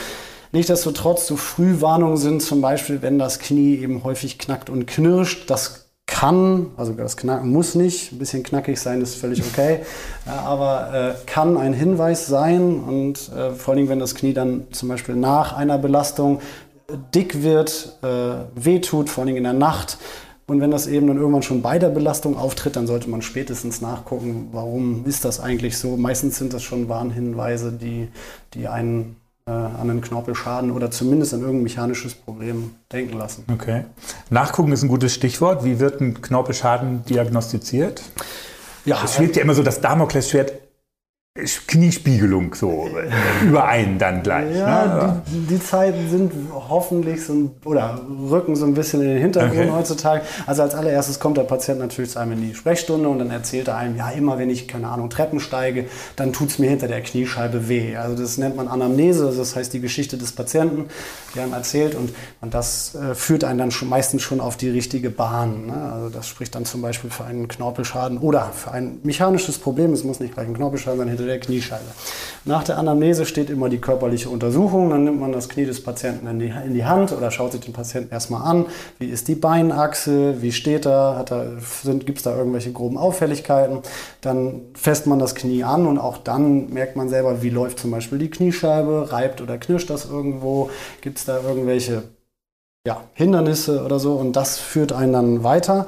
Nichtsdestotrotz, 0.53 1.27
so 1.27 1.35
Frühwarnungen 1.35 2.17
sind 2.17 2.43
zum 2.43 2.61
Beispiel, 2.61 3.03
wenn 3.03 3.19
das 3.19 3.41
Knie 3.41 3.75
eben 3.75 4.05
häufig 4.05 4.39
knackt 4.39 4.71
und 4.71 4.87
knirscht. 4.87 5.51
Das 5.51 5.84
kann, 6.25 6.71
also 6.79 6.93
das 6.93 7.19
Knacken 7.19 7.51
muss 7.51 7.75
nicht, 7.75 8.13
ein 8.13 8.19
bisschen 8.19 8.43
knackig 8.43 8.81
sein 8.81 9.03
ist 9.03 9.15
völlig 9.15 9.43
okay, 9.43 9.81
aber 10.27 11.17
äh, 11.19 11.27
kann 11.27 11.59
ein 11.59 11.75
Hinweis 11.75 12.27
sein 12.27 12.79
und 12.81 13.31
äh, 13.37 13.51
vor 13.51 13.75
allem, 13.75 13.91
wenn 13.91 13.99
das 13.99 14.15
Knie 14.15 14.33
dann 14.33 14.67
zum 14.73 14.89
Beispiel 14.89 15.17
nach 15.17 15.55
einer 15.55 15.77
Belastung 15.77 16.41
dick 17.15 17.43
wird, 17.43 17.99
äh, 18.03 18.07
wehtut, 18.55 19.11
vor 19.11 19.25
allem 19.25 19.37
in 19.37 19.45
der 19.45 19.53
Nacht, 19.53 19.99
Und 20.47 20.61
wenn 20.61 20.71
das 20.71 20.87
eben 20.87 21.07
dann 21.07 21.17
irgendwann 21.17 21.43
schon 21.43 21.63
bei 21.63 21.79
der 21.79 21.89
Belastung 21.89 22.37
auftritt, 22.37 22.77
dann 22.77 22.87
sollte 22.87 23.09
man 23.09 23.23
spätestens 23.23 23.81
nachgucken, 23.81 24.49
warum 24.53 25.07
ist 25.07 25.25
das 25.25 25.41
eigentlich 25.41 25.79
so. 25.79 25.97
Meistens 25.97 26.37
sind 26.37 26.53
das 26.53 26.63
schon 26.63 26.89
Warnhinweise, 26.89 27.73
die, 27.73 28.09
die 28.53 28.69
einen 28.69 29.17
an 29.85 29.91
einen 29.91 30.01
Knorpelschaden 30.01 30.71
oder 30.71 30.91
zumindest 30.91 31.35
an 31.35 31.41
irgendein 31.41 31.65
mechanisches 31.65 32.15
Problem 32.15 32.75
denken 32.91 33.19
lassen. 33.19 33.45
Okay. 33.53 33.85
Nachgucken 34.31 34.73
ist 34.73 34.83
ein 34.83 34.89
gutes 34.89 35.13
Stichwort. 35.13 35.65
Wie 35.65 35.81
wird 35.81 36.01
ein 36.01 36.23
Knorpelschaden 36.23 37.05
diagnostiziert? 37.05 38.03
Ja, 38.87 39.03
es 39.05 39.17
schwebt 39.17 39.37
ja 39.37 39.43
immer 39.43 39.55
so 39.55 39.63
das 39.63 39.83
Damoklesschwert 39.83 40.53
Kniespiegelung 41.67 42.55
so 42.55 42.89
überein 43.43 43.99
dann 43.99 44.23
gleich. 44.23 44.55
Ja, 44.55 44.87
ne? 44.87 45.23
die, 45.27 45.55
die, 45.55 45.61
Zeiten 45.61 46.09
sind 46.09 46.31
hoffentlich 46.53 47.25
so 47.25 47.33
ein, 47.33 47.51
oder 47.65 48.01
rücken 48.31 48.55
so 48.55 48.65
ein 48.65 48.75
bisschen 48.75 49.01
in 49.01 49.09
den 49.09 49.19
Hintergrund 49.19 49.63
okay. 49.63 49.71
heutzutage. 49.73 50.23
Also 50.47 50.63
als 50.63 50.77
allererstes 50.77 51.19
kommt 51.19 51.37
der 51.37 51.43
Patient 51.43 51.81
natürlich 51.81 52.13
zu 52.13 52.21
einem 52.21 52.35
in 52.35 52.41
die 52.43 52.55
Sprechstunde 52.55 53.09
und 53.09 53.19
dann 53.19 53.33
erzählt 53.33 53.67
er 53.67 53.79
einem, 53.79 53.97
ja, 53.97 54.11
immer 54.11 54.39
wenn 54.39 54.49
ich, 54.49 54.69
keine 54.69 54.87
Ahnung, 54.87 55.11
Treppen 55.11 55.41
steige, 55.41 55.87
dann 56.15 56.33
tut 56.33 56.51
es 56.51 56.61
mir 56.61 56.71
hinter 56.71 56.87
der 56.87 57.01
Kniescheibe 57.01 57.69
weh. 57.69 57.97
Also 57.97 58.17
das 58.17 58.39
nennt 58.39 58.55
man 58.55 58.69
Anamnese, 58.69 59.27
also 59.27 59.41
das 59.41 59.57
heißt 59.57 59.73
die 59.73 59.81
Geschichte 59.81 60.17
des 60.17 60.31
Patienten, 60.31 60.85
die 61.35 61.41
einem 61.41 61.53
erzählt 61.53 61.97
und, 61.97 62.15
und 62.43 62.55
das 62.55 62.95
äh, 62.95 63.17
führt 63.17 63.43
einen 63.43 63.59
dann 63.59 63.73
schon, 63.73 63.89
meistens 63.89 64.23
schon 64.23 64.39
auf 64.39 64.57
die 64.57 64.71
richtige 64.71 65.11
Bahn. 65.11 65.67
Ne? 65.67 65.93
Also 65.95 66.11
das 66.11 66.29
spricht 66.29 66.55
dann 66.55 66.65
zum 66.65 66.81
Beispiel 66.81 67.11
für 67.11 67.25
einen 67.25 67.49
Knorpelschaden 67.49 68.19
oder 68.19 68.53
für 68.55 68.71
ein 68.71 69.01
mechanisches 69.03 69.59
Problem, 69.59 69.93
es 69.95 70.05
muss 70.05 70.21
nicht 70.21 70.35
gleich 70.35 70.47
ein 70.47 70.55
Knorpelschaden 70.55 71.01
sein, 71.01 71.09
hinter 71.09 71.24
der 71.25 71.41
Kniescheibe. 71.41 71.85
Nach 72.47 72.63
der 72.63 72.77
Anamnese 72.77 73.25
steht 73.25 73.49
immer 73.49 73.71
die 73.71 73.79
körperliche 73.79 74.29
Untersuchung. 74.29 74.91
Dann 74.91 75.05
nimmt 75.05 75.19
man 75.19 75.33
das 75.33 75.49
Knie 75.49 75.65
des 75.65 75.83
Patienten 75.83 76.27
in 76.27 76.39
die, 76.39 76.53
in 76.65 76.75
die 76.75 76.85
Hand 76.85 77.13
oder 77.13 77.31
schaut 77.31 77.53
sich 77.53 77.63
den 77.63 77.73
Patienten 77.73 78.13
erstmal 78.13 78.43
an. 78.43 78.67
Wie 78.99 79.07
ist 79.07 79.29
die 79.29 79.35
Beinachse? 79.35 80.43
Wie 80.43 80.53
steht 80.53 80.87
er? 80.87 81.25
er 81.31 81.95
Gibt 81.95 82.19
es 82.19 82.25
da 82.25 82.37
irgendwelche 82.37 82.73
groben 82.73 82.99
Auffälligkeiten? 82.99 83.79
Dann 84.21 84.61
fässt 84.75 85.07
man 85.07 85.19
das 85.19 85.35
Knie 85.35 85.65
an 85.65 85.87
und 85.87 85.99
auch 85.99 86.19
dann 86.19 86.69
merkt 86.69 86.97
man 86.97 87.09
selber, 87.09 87.43
wie 87.43 87.51
läuft 87.51 87.79
zum 87.79 87.91
Beispiel 87.91 88.19
die 88.19 88.31
Kniescheibe? 88.31 89.11
Reibt 89.11 89.41
oder 89.41 89.57
knirscht 89.57 89.89
das 89.89 90.05
irgendwo? 90.05 90.69
Gibt 91.01 91.19
es 91.19 91.25
da 91.25 91.41
irgendwelche 91.41 92.03
ja, 92.87 93.01
Hindernisse 93.15 93.83
oder 93.85 93.99
so? 93.99 94.17
Und 94.17 94.37
das 94.37 94.59
führt 94.59 94.93
einen 94.93 95.15
dann 95.15 95.45
weiter. 95.45 95.87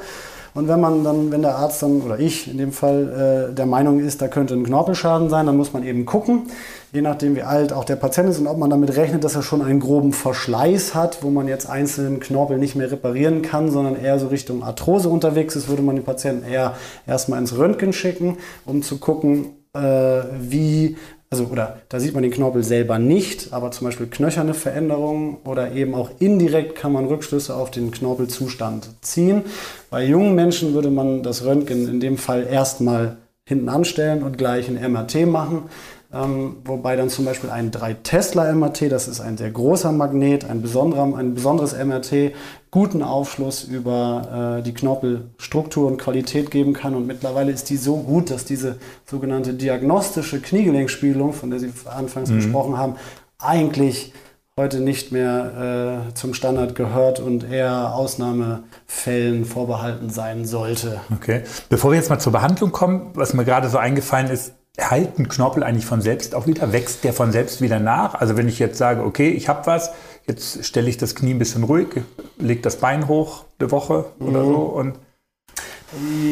Und 0.57 0.69
wenn 0.69 0.81
man 0.81 1.05
dann, 1.05 1.31
wenn 1.31 1.43
der 1.43 1.57
Arzt 1.57 1.83
dann, 1.83 2.01
oder 2.01 2.19
ich 2.19 2.51
in 2.51 2.57
dem 2.57 2.73
Fall, 2.73 3.51
äh, 3.51 3.55
der 3.55 3.67
Meinung 3.67 4.01
ist, 4.01 4.23
da 4.23 4.29
könnte 4.29 4.55
ein 4.55 4.65
Knorpelschaden 4.65 5.29
sein, 5.29 5.45
dann 5.45 5.57
muss 5.59 5.75
man 5.75 5.85
eben 5.85 6.07
gucken, 6.07 6.45
je 6.95 7.03
nachdem 7.03 7.37
wie 7.37 7.43
alt 7.43 7.75
auch 7.75 7.85
der 7.85 7.97
Patient 7.97 8.31
ist 8.31 8.39
und 8.39 8.47
ob 8.47 8.57
man 8.57 8.71
damit 8.71 8.97
rechnet, 8.97 9.23
dass 9.23 9.35
er 9.35 9.43
schon 9.43 9.61
einen 9.61 9.81
groben 9.81 10.15
Verschleiß 10.15 10.95
hat, 10.95 11.23
wo 11.23 11.29
man 11.29 11.47
jetzt 11.47 11.69
einzelnen 11.69 12.21
Knorpel 12.21 12.57
nicht 12.57 12.75
mehr 12.75 12.91
reparieren 12.91 13.43
kann, 13.43 13.71
sondern 13.71 13.97
eher 13.97 14.19
so 14.19 14.29
Richtung 14.29 14.63
Arthrose 14.63 15.11
unterwegs 15.11 15.57
ist, 15.57 15.69
würde 15.69 15.83
man 15.83 15.97
den 15.97 16.07
Patienten 16.07 16.51
eher 16.51 16.73
erstmal 17.07 17.39
ins 17.39 17.59
Röntgen 17.59 17.93
schicken, 17.93 18.39
um 18.65 18.81
zu 18.81 18.97
gucken, 18.97 19.49
äh, 19.75 20.23
wie 20.41 20.97
also 21.31 21.47
oder 21.47 21.81
da 21.89 21.99
sieht 21.99 22.15
man 22.15 22.23
den 22.23 22.33
Knorpel 22.33 22.63
selber 22.63 22.99
nicht, 22.99 23.53
aber 23.53 23.71
zum 23.73 23.87
Beispiel 23.87 24.07
knöcherne 24.07 24.55
Veränderungen 24.55 25.39
oder 25.45 25.73
eben 25.73 25.95
auch 25.95 26.11
indirekt 26.19 26.77
kann 26.77 26.93
man 26.93 27.07
Rückschlüsse 27.07 27.55
auf 27.55 27.71
den 27.71 27.91
Knorpelzustand 27.91 28.89
ziehen. 29.01 29.43
Bei 29.91 30.05
jungen 30.05 30.35
Menschen 30.35 30.75
würde 30.75 30.91
man 30.91 31.23
das 31.23 31.45
Röntgen 31.45 31.89
in 31.89 32.01
dem 32.01 32.17
Fall 32.17 32.47
erstmal 32.49 33.17
hinten 33.49 33.69
anstellen 33.69 34.23
und 34.23 34.39
gleich 34.39 34.69
ein 34.69 34.93
MRT 34.93 35.27
machen. 35.27 35.65
Ähm, 36.13 36.57
wobei 36.65 36.95
dann 36.97 37.11
zum 37.11 37.25
Beispiel 37.25 37.51
ein 37.51 37.71
3-Tesla-MRT, 37.71 38.93
das 38.93 39.09
ist 39.09 39.21
ein 39.21 39.37
sehr 39.37 39.51
großer 39.51 39.91
Magnet, 39.93 40.49
ein, 40.49 40.63
besonderer, 40.63 41.03
ein 41.17 41.35
besonderes 41.35 41.73
MRT, 41.77 42.33
guten 42.71 43.03
Aufschluss 43.03 43.65
über 43.65 44.59
äh, 44.59 44.63
die 44.63 44.73
Knorpelstruktur 44.73 45.89
und 45.89 45.99
Qualität 45.99 46.51
geben 46.51 46.75
kann. 46.75 46.95
Und 46.95 47.07
mittlerweile 47.07 47.51
ist 47.51 47.71
die 47.71 47.77
so 47.77 47.97
gut, 47.97 48.31
dass 48.31 48.45
diese 48.45 48.77
sogenannte 49.05 49.55
diagnostische 49.55 50.41
Kniegelenkspiegelung, 50.41 51.33
von 51.33 51.51
der 51.51 51.59
Sie 51.59 51.73
anfangs 51.85 52.31
mhm. 52.31 52.37
gesprochen 52.37 52.79
haben, 52.79 52.97
eigentlich 53.39 54.13
heute 54.59 54.81
nicht 54.81 55.13
mehr 55.13 56.07
äh, 56.09 56.15
zum 56.15 56.33
Standard 56.33 56.75
gehört 56.75 57.21
und 57.21 57.45
eher 57.45 57.95
Ausnahmefällen 57.95 59.45
vorbehalten 59.45 60.09
sein 60.09 60.47
sollte. 60.47 61.01
Okay. 61.15 61.43
Bevor 61.69 61.91
wir 61.91 61.99
jetzt 61.99 62.09
mal 62.09 62.19
zur 62.19 62.33
Behandlung 62.33 62.73
kommen, 62.73 63.11
was 63.13 63.35
mir 63.35 63.45
gerade 63.45 63.69
so 63.69 63.77
eingefallen 63.77 64.29
ist, 64.29 64.55
Hält 64.79 65.19
ein 65.19 65.29
Knorpel 65.29 65.63
eigentlich 65.63 65.87
von 65.87 66.03
selbst 66.03 66.35
auch 66.35 66.47
wieder? 66.47 66.73
Wächst 66.73 67.05
der 67.05 67.13
von 67.13 67.33
selbst 67.33 67.63
wieder 67.63 67.81
nach? 67.81 68.15
Also 68.15 68.37
wenn 68.37 68.49
ich 68.49 68.59
jetzt 68.59 68.77
sage, 68.77 69.03
okay, 69.03 69.31
ich 69.31 69.49
habe 69.49 69.67
was, 69.67 69.91
jetzt 70.27 70.65
stelle 70.65 70.89
ich 70.91 70.99
das 70.99 71.15
Knie 71.15 71.33
ein 71.33 71.39
bisschen 71.39 71.65
ruhig, 71.65 71.89
lege 72.39 72.61
das 72.61 72.77
Bein 72.77 73.09
hoch 73.09 73.45
eine 73.59 73.71
Woche 73.71 74.05
mhm. 74.19 74.29
oder 74.29 74.45
so 74.45 74.57
und 74.57 74.99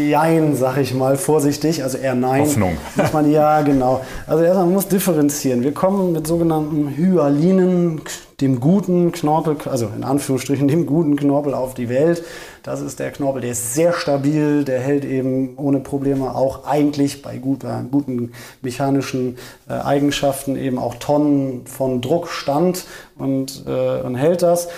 Jein, 0.08 0.56
sag 0.56 0.78
ich 0.78 0.94
mal, 0.94 1.16
vorsichtig, 1.16 1.82
also 1.84 1.96
eher 1.96 2.16
nein. 2.16 2.42
Hoffnung. 2.42 2.76
Muss 2.96 3.12
man, 3.12 3.30
ja, 3.30 3.62
genau. 3.62 4.04
Also 4.26 4.42
erstmal 4.42 4.66
muss 4.66 4.88
differenzieren. 4.88 5.62
Wir 5.62 5.72
kommen 5.72 6.12
mit 6.12 6.26
sogenannten 6.26 6.94
Hyalinen, 6.96 8.00
dem 8.44 8.60
guten 8.60 9.10
Knorpel, 9.10 9.56
also 9.70 9.88
in 9.96 10.04
Anführungsstrichen 10.04 10.68
dem 10.68 10.84
guten 10.84 11.16
Knorpel 11.16 11.54
auf 11.54 11.72
die 11.72 11.88
Welt. 11.88 12.22
Das 12.62 12.82
ist 12.82 12.98
der 12.98 13.10
Knorpel, 13.10 13.40
der 13.40 13.52
ist 13.52 13.72
sehr 13.72 13.94
stabil, 13.94 14.64
der 14.64 14.80
hält 14.80 15.06
eben 15.06 15.56
ohne 15.56 15.80
Probleme 15.80 16.34
auch 16.34 16.66
eigentlich 16.66 17.22
bei 17.22 17.38
gut, 17.38 17.64
äh, 17.64 17.82
guten 17.90 18.32
mechanischen 18.60 19.38
äh, 19.66 19.72
Eigenschaften 19.72 20.56
eben 20.56 20.78
auch 20.78 20.96
Tonnen 20.96 21.66
von 21.66 22.02
Druck 22.02 22.28
stand 22.28 22.84
und, 23.16 23.64
äh, 23.66 24.02
und 24.02 24.14
hält 24.14 24.42
das. 24.42 24.68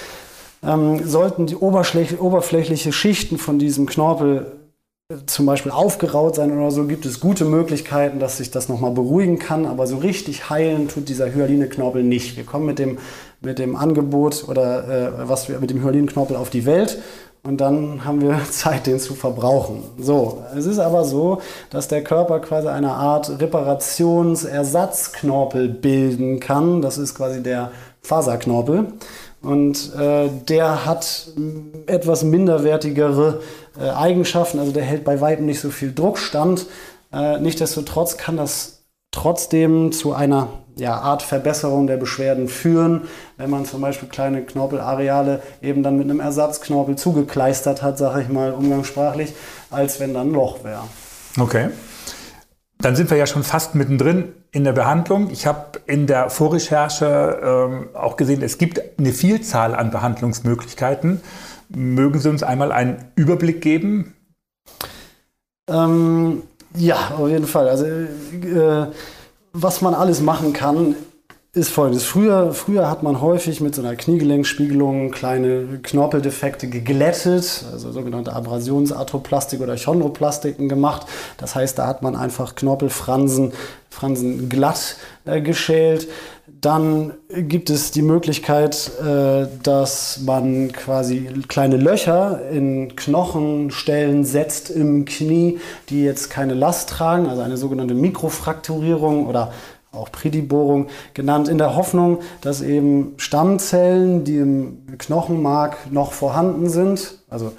Ähm, 0.62 1.04
sollten 1.04 1.46
die 1.46 1.56
oberflächliche 1.56 2.92
Schichten 2.92 3.36
von 3.36 3.58
diesem 3.58 3.86
Knorpel 3.86 4.52
zum 5.26 5.46
Beispiel 5.46 5.70
aufgeraut 5.70 6.34
sein 6.34 6.50
oder 6.50 6.72
so, 6.72 6.84
gibt 6.84 7.06
es 7.06 7.20
gute 7.20 7.44
Möglichkeiten, 7.44 8.18
dass 8.18 8.38
sich 8.38 8.50
das 8.50 8.68
nochmal 8.68 8.90
beruhigen 8.90 9.38
kann. 9.38 9.64
Aber 9.64 9.86
so 9.86 9.98
richtig 9.98 10.50
heilen 10.50 10.88
tut 10.88 11.08
dieser 11.08 11.32
Hyaline-Knorpel 11.32 12.02
nicht. 12.02 12.36
Wir 12.36 12.42
kommen 12.42 12.66
mit 12.66 12.80
dem, 12.80 12.98
mit 13.40 13.58
dem 13.58 13.76
Angebot 13.76 14.46
oder 14.48 14.88
äh, 14.88 15.28
was 15.28 15.48
wir 15.48 15.60
mit 15.60 15.70
dem 15.70 15.82
Hyaline-Knorpel 15.82 16.36
auf 16.36 16.50
die 16.50 16.66
Welt 16.66 16.98
und 17.46 17.60
dann 17.60 18.04
haben 18.04 18.20
wir 18.20 18.40
Zeit, 18.50 18.86
den 18.86 18.98
zu 18.98 19.14
verbrauchen. 19.14 19.84
So, 19.98 20.42
es 20.56 20.66
ist 20.66 20.80
aber 20.80 21.04
so, 21.04 21.40
dass 21.70 21.88
der 21.88 22.04
Körper 22.04 22.40
quasi 22.40 22.68
eine 22.68 22.92
Art 22.92 23.40
Reparationsersatzknorpel 23.40 25.68
bilden 25.68 26.40
kann. 26.40 26.82
Das 26.82 26.98
ist 26.98 27.14
quasi 27.14 27.42
der 27.42 27.70
Faserknorpel. 28.02 28.88
Und 29.42 29.94
äh, 29.94 30.28
der 30.48 30.84
hat 30.86 31.28
etwas 31.86 32.24
minderwertigere 32.24 33.42
äh, 33.78 33.90
Eigenschaften, 33.90 34.58
also 34.58 34.72
der 34.72 34.82
hält 34.82 35.04
bei 35.04 35.20
weitem 35.20 35.44
nicht 35.46 35.60
so 35.60 35.70
viel 35.70 35.94
Druck 35.94 36.18
stand. 36.18 36.66
Äh, 37.12 37.38
nichtsdestotrotz 37.38 38.16
kann 38.16 38.36
das 38.36 38.82
trotzdem 39.12 39.92
zu 39.92 40.14
einer 40.14 40.48
ja, 40.76 40.94
Art 40.98 41.22
Verbesserung 41.22 41.86
der 41.86 41.96
Beschwerden 41.96 42.48
führen, 42.48 43.02
wenn 43.38 43.50
man 43.50 43.64
zum 43.64 43.80
Beispiel 43.80 44.08
kleine 44.08 44.42
Knorpelareale 44.42 45.42
eben 45.62 45.82
dann 45.82 45.96
mit 45.96 46.04
einem 46.04 46.20
Ersatzknorpel 46.20 46.96
zugekleistert 46.96 47.82
hat, 47.82 47.96
sage 47.96 48.22
ich 48.22 48.28
mal 48.28 48.52
umgangssprachlich, 48.52 49.34
als 49.70 50.00
wenn 50.00 50.12
dann 50.12 50.28
ein 50.28 50.34
Loch 50.34 50.64
wäre. 50.64 50.82
Okay. 51.40 51.70
Dann 52.78 52.94
sind 52.94 53.10
wir 53.10 53.16
ja 53.16 53.26
schon 53.26 53.42
fast 53.42 53.74
mittendrin 53.74 54.34
in 54.52 54.64
der 54.64 54.72
Behandlung. 54.72 55.30
Ich 55.30 55.46
habe 55.46 55.80
in 55.86 56.06
der 56.06 56.28
Vorrecherche 56.28 57.40
ähm, 57.42 57.88
auch 57.94 58.18
gesehen, 58.18 58.42
es 58.42 58.58
gibt 58.58 58.80
eine 58.98 59.12
Vielzahl 59.12 59.74
an 59.74 59.90
Behandlungsmöglichkeiten. 59.90 61.22
Mögen 61.70 62.20
Sie 62.20 62.28
uns 62.28 62.42
einmal 62.42 62.70
einen 62.70 63.10
Überblick 63.16 63.62
geben? 63.62 64.14
Ähm, 65.68 66.42
ja, 66.74 67.12
auf 67.16 67.28
jeden 67.28 67.46
Fall. 67.46 67.68
Also, 67.70 67.86
äh, 67.86 68.88
was 69.62 69.80
man 69.80 69.94
alles 69.94 70.20
machen 70.20 70.52
kann, 70.52 70.94
ist 71.56 71.70
folgendes. 71.70 72.04
Früher, 72.04 72.52
früher 72.52 72.90
hat 72.90 73.02
man 73.02 73.22
häufig 73.22 73.62
mit 73.62 73.74
so 73.74 73.80
einer 73.80 73.96
Kniegelenkspiegelung 73.96 75.10
kleine 75.10 75.80
Knorpeldefekte 75.82 76.68
geglättet, 76.68 77.64
also 77.72 77.92
sogenannte 77.92 78.34
Abrasionsarthroplastik 78.34 79.62
oder 79.62 79.76
Chondroplastiken 79.76 80.68
gemacht. 80.68 81.06
Das 81.38 81.54
heißt, 81.54 81.78
da 81.78 81.86
hat 81.86 82.02
man 82.02 82.14
einfach 82.14 82.54
Knorpelfransen 82.56 83.52
Fransen 83.96 84.50
glatt 84.50 84.96
äh, 85.24 85.40
geschält. 85.40 86.08
Dann 86.60 87.14
gibt 87.28 87.70
es 87.70 87.90
die 87.90 88.02
Möglichkeit, 88.02 88.90
äh, 89.00 89.46
dass 89.62 90.20
man 90.24 90.72
quasi 90.72 91.30
kleine 91.48 91.76
Löcher 91.76 92.42
in 92.50 92.94
Knochenstellen 92.94 94.24
setzt 94.24 94.68
im 94.68 95.06
Knie, 95.06 95.58
die 95.88 96.04
jetzt 96.04 96.28
keine 96.28 96.54
Last 96.54 96.90
tragen, 96.90 97.26
also 97.26 97.40
eine 97.40 97.56
sogenannte 97.56 97.94
Mikrofrakturierung 97.94 99.26
oder 99.26 99.52
auch 99.96 100.12
Prädiborung 100.12 100.86
genannt, 101.14 101.48
in 101.48 101.58
der 101.58 101.76
Hoffnung, 101.76 102.18
dass 102.40 102.62
eben 102.62 103.14
Stammzellen, 103.16 104.24
die 104.24 104.38
im 104.38 104.78
Knochenmark 104.98 105.90
noch 105.90 106.12
vorhanden 106.12 106.68
sind, 106.68 107.18
also 107.28 107.52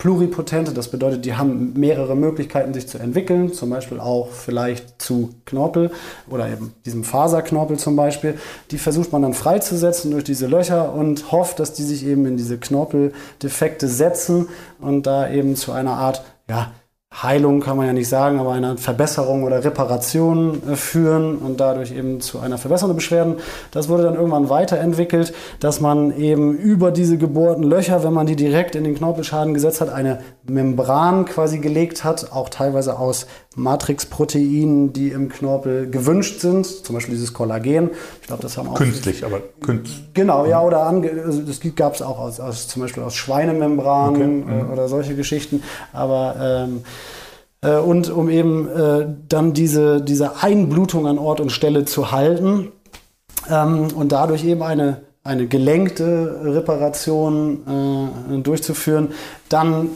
pluripotente. 0.00 0.72
Das 0.72 0.88
bedeutet, 0.88 1.24
die 1.24 1.34
haben 1.34 1.74
mehrere 1.74 2.16
Möglichkeiten, 2.16 2.74
sich 2.74 2.88
zu 2.88 2.98
entwickeln, 2.98 3.52
zum 3.52 3.70
Beispiel 3.70 4.00
auch 4.00 4.30
vielleicht 4.30 5.00
zu 5.00 5.34
Knorpel 5.44 5.92
oder 6.28 6.48
eben 6.48 6.74
diesem 6.84 7.04
Faserknorpel 7.04 7.78
zum 7.78 7.94
Beispiel. 7.94 8.38
Die 8.72 8.78
versucht 8.78 9.12
man 9.12 9.22
dann 9.22 9.34
freizusetzen 9.34 10.10
durch 10.10 10.24
diese 10.24 10.46
Löcher 10.46 10.92
und 10.94 11.30
hofft, 11.30 11.60
dass 11.60 11.74
die 11.74 11.84
sich 11.84 12.04
eben 12.04 12.26
in 12.26 12.36
diese 12.36 12.58
Knorpeldefekte 12.58 13.86
setzen 13.86 14.48
und 14.80 15.06
da 15.06 15.30
eben 15.30 15.54
zu 15.54 15.70
einer 15.70 15.92
Art 15.92 16.24
ja, 16.48 16.72
Heilung 17.12 17.58
kann 17.60 17.76
man 17.76 17.86
ja 17.88 17.92
nicht 17.92 18.08
sagen, 18.08 18.38
aber 18.38 18.52
einer 18.52 18.76
Verbesserung 18.76 19.42
oder 19.42 19.64
Reparation 19.64 20.62
äh, 20.70 20.76
führen 20.76 21.38
und 21.38 21.58
dadurch 21.58 21.90
eben 21.90 22.20
zu 22.20 22.38
einer 22.38 22.56
Verbesserung 22.56 22.90
der 22.90 22.94
Beschwerden. 22.94 23.36
Das 23.72 23.88
wurde 23.88 24.04
dann 24.04 24.14
irgendwann 24.14 24.48
weiterentwickelt, 24.48 25.34
dass 25.58 25.80
man 25.80 26.16
eben 26.16 26.56
über 26.56 26.92
diese 26.92 27.18
gebohrten 27.18 27.64
Löcher, 27.64 28.04
wenn 28.04 28.12
man 28.12 28.26
die 28.26 28.36
direkt 28.36 28.76
in 28.76 28.84
den 28.84 28.94
Knorpelschaden 28.94 29.54
gesetzt 29.54 29.80
hat, 29.80 29.92
eine 29.92 30.20
Membran 30.52 31.24
quasi 31.24 31.58
gelegt 31.58 32.04
hat, 32.04 32.32
auch 32.32 32.48
teilweise 32.48 32.98
aus 32.98 33.26
Matrixproteinen, 33.56 34.92
die 34.92 35.08
im 35.08 35.28
Knorpel 35.28 35.90
gewünscht 35.90 36.40
sind, 36.40 36.66
zum 36.66 36.94
Beispiel 36.94 37.14
dieses 37.14 37.32
Kollagen. 37.32 37.90
Ich 38.20 38.26
glaube, 38.26 38.42
das 38.42 38.56
haben 38.56 38.68
auch 38.68 38.74
künstlich, 38.74 39.24
aber 39.24 39.40
künstlich. 39.60 40.08
Genau, 40.14 40.46
ja, 40.46 40.62
oder 40.62 40.86
ange 40.86 41.10
also 41.24 41.42
das 41.42 41.60
gab 41.74 41.94
es 41.94 42.02
auch 42.02 42.18
aus, 42.18 42.40
aus, 42.40 42.68
zum 42.68 42.82
Beispiel 42.82 43.02
aus 43.02 43.14
Schweinemembranen 43.14 44.42
okay. 44.42 44.52
äh, 44.52 44.62
mhm. 44.62 44.70
oder 44.70 44.88
solche 44.88 45.14
Geschichten. 45.16 45.62
Aber 45.92 46.36
ähm, 46.40 46.82
äh, 47.62 47.76
und 47.76 48.10
um 48.10 48.28
eben 48.28 48.68
äh, 48.68 49.06
dann 49.28 49.52
diese, 49.52 50.00
diese 50.00 50.42
Einblutung 50.42 51.06
an 51.06 51.18
Ort 51.18 51.40
und 51.40 51.50
Stelle 51.50 51.84
zu 51.84 52.12
halten 52.12 52.72
ähm, 53.50 53.88
und 53.94 54.12
dadurch 54.12 54.44
eben 54.44 54.62
eine, 54.62 55.02
eine 55.22 55.46
gelenkte 55.46 56.40
Reparation 56.44 58.08
äh, 58.30 58.38
durchzuführen, 58.38 59.08
dann 59.48 59.90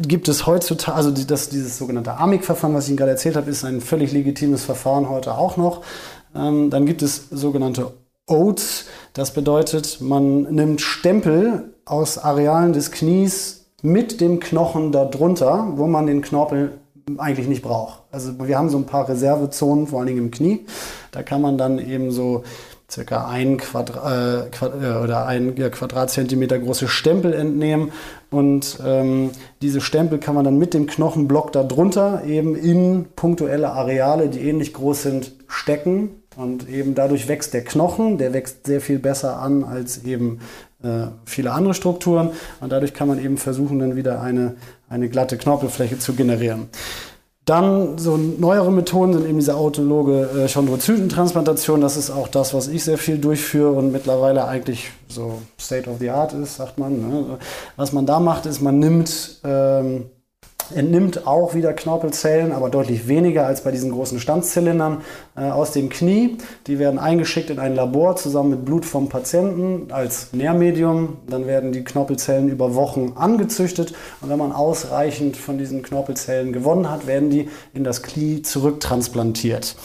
gibt 0.00 0.28
es 0.28 0.46
heutzutage, 0.46 0.96
also 0.96 1.10
das, 1.10 1.48
dieses 1.48 1.78
sogenannte 1.78 2.14
AMIC-Verfahren, 2.16 2.74
was 2.74 2.84
ich 2.84 2.90
Ihnen 2.90 2.98
gerade 2.98 3.12
erzählt 3.12 3.36
habe, 3.36 3.50
ist 3.50 3.64
ein 3.64 3.80
völlig 3.80 4.12
legitimes 4.12 4.64
Verfahren 4.64 5.08
heute 5.08 5.34
auch 5.36 5.56
noch. 5.56 5.82
Ähm, 6.34 6.70
dann 6.70 6.86
gibt 6.86 7.02
es 7.02 7.28
sogenannte 7.30 7.92
Oats. 8.26 8.86
Das 9.12 9.32
bedeutet, 9.32 10.00
man 10.00 10.42
nimmt 10.42 10.80
Stempel 10.80 11.74
aus 11.84 12.18
Arealen 12.18 12.72
des 12.72 12.90
Knies 12.92 13.66
mit 13.82 14.20
dem 14.20 14.40
Knochen 14.40 14.92
darunter, 14.92 15.72
wo 15.76 15.86
man 15.86 16.06
den 16.06 16.20
Knorpel 16.20 16.78
eigentlich 17.18 17.48
nicht 17.48 17.62
braucht. 17.62 18.02
Also 18.12 18.32
wir 18.46 18.56
haben 18.56 18.68
so 18.68 18.78
ein 18.78 18.86
paar 18.86 19.08
Reservezonen, 19.08 19.86
vor 19.86 19.98
allen 20.00 20.08
Dingen 20.08 20.18
im 20.18 20.30
Knie. 20.30 20.66
Da 21.10 21.22
kann 21.22 21.40
man 21.40 21.58
dann 21.58 21.78
eben 21.78 22.12
so 22.12 22.44
circa 22.90 23.28
ein, 23.28 23.56
Quadra 23.58 24.42
äh, 24.42 24.64
äh, 24.64 25.02
oder 25.02 25.26
ein 25.26 25.56
ja, 25.56 25.68
Quadratzentimeter 25.70 26.58
große 26.58 26.88
Stempel 26.88 27.32
entnehmen. 27.32 27.92
Und 28.30 28.78
ähm, 28.84 29.30
diese 29.62 29.80
Stempel 29.80 30.18
kann 30.18 30.34
man 30.34 30.44
dann 30.44 30.58
mit 30.58 30.74
dem 30.74 30.86
Knochenblock 30.86 31.52
darunter 31.52 32.24
eben 32.24 32.54
in 32.54 33.06
punktuelle 33.16 33.70
Areale, 33.70 34.28
die 34.28 34.40
ähnlich 34.40 34.72
groß 34.72 35.02
sind, 35.02 35.32
stecken. 35.48 36.10
Und 36.36 36.68
eben 36.68 36.94
dadurch 36.94 37.28
wächst 37.28 37.54
der 37.54 37.64
Knochen, 37.64 38.16
der 38.16 38.32
wächst 38.32 38.66
sehr 38.66 38.80
viel 38.80 38.98
besser 38.98 39.40
an 39.40 39.64
als 39.64 40.04
eben 40.04 40.40
äh, 40.82 41.08
viele 41.24 41.52
andere 41.52 41.74
Strukturen. 41.74 42.30
Und 42.60 42.72
dadurch 42.72 42.94
kann 42.94 43.08
man 43.08 43.22
eben 43.22 43.36
versuchen, 43.36 43.78
dann 43.78 43.96
wieder 43.96 44.22
eine, 44.22 44.54
eine 44.88 45.08
glatte 45.08 45.36
Knorpelfläche 45.36 45.98
zu 45.98 46.14
generieren. 46.14 46.68
Dann 47.50 47.98
so 47.98 48.16
neuere 48.16 48.70
Methoden 48.70 49.12
sind 49.12 49.26
eben 49.26 49.38
diese 49.38 49.56
autologe 49.56 50.44
äh, 50.44 50.48
Chondrozytentransplantation. 50.48 51.80
Das 51.80 51.96
ist 51.96 52.08
auch 52.08 52.28
das, 52.28 52.54
was 52.54 52.68
ich 52.68 52.84
sehr 52.84 52.96
viel 52.96 53.18
durchführe 53.18 53.72
und 53.72 53.90
mittlerweile 53.90 54.44
eigentlich 54.46 54.92
so 55.08 55.42
State 55.60 55.90
of 55.90 55.98
the 55.98 56.10
Art 56.10 56.32
ist, 56.32 56.54
sagt 56.54 56.78
man. 56.78 57.00
Ne? 57.00 57.38
Was 57.74 57.92
man 57.92 58.06
da 58.06 58.20
macht, 58.20 58.46
ist, 58.46 58.60
man 58.60 58.78
nimmt 58.78 59.40
ähm, 59.42 60.04
entnimmt 60.72 61.26
auch 61.26 61.54
wieder 61.54 61.72
Knorpelzellen, 61.72 62.52
aber 62.52 62.70
deutlich 62.70 63.08
weniger 63.08 63.46
als 63.46 63.62
bei 63.62 63.70
diesen 63.70 63.90
großen 63.90 64.20
Stanzzylindern 64.20 65.02
äh, 65.36 65.42
aus 65.42 65.72
dem 65.72 65.88
Knie. 65.88 66.38
Die 66.66 66.78
werden 66.78 66.98
eingeschickt 66.98 67.50
in 67.50 67.58
ein 67.58 67.74
Labor 67.74 68.16
zusammen 68.16 68.50
mit 68.50 68.64
Blut 68.64 68.84
vom 68.84 69.08
Patienten 69.08 69.92
als 69.92 70.32
Nährmedium. 70.32 71.18
Dann 71.28 71.46
werden 71.46 71.72
die 71.72 71.84
Knorpelzellen 71.84 72.48
über 72.48 72.74
Wochen 72.74 73.12
angezüchtet 73.16 73.94
und 74.20 74.30
wenn 74.30 74.38
man 74.38 74.52
ausreichend 74.52 75.36
von 75.36 75.58
diesen 75.58 75.82
Knorpelzellen 75.82 76.52
gewonnen 76.52 76.90
hat, 76.90 77.06
werden 77.06 77.30
die 77.30 77.48
in 77.74 77.84
das 77.84 78.02
Knie 78.02 78.42
zurücktransplantiert. 78.42 79.76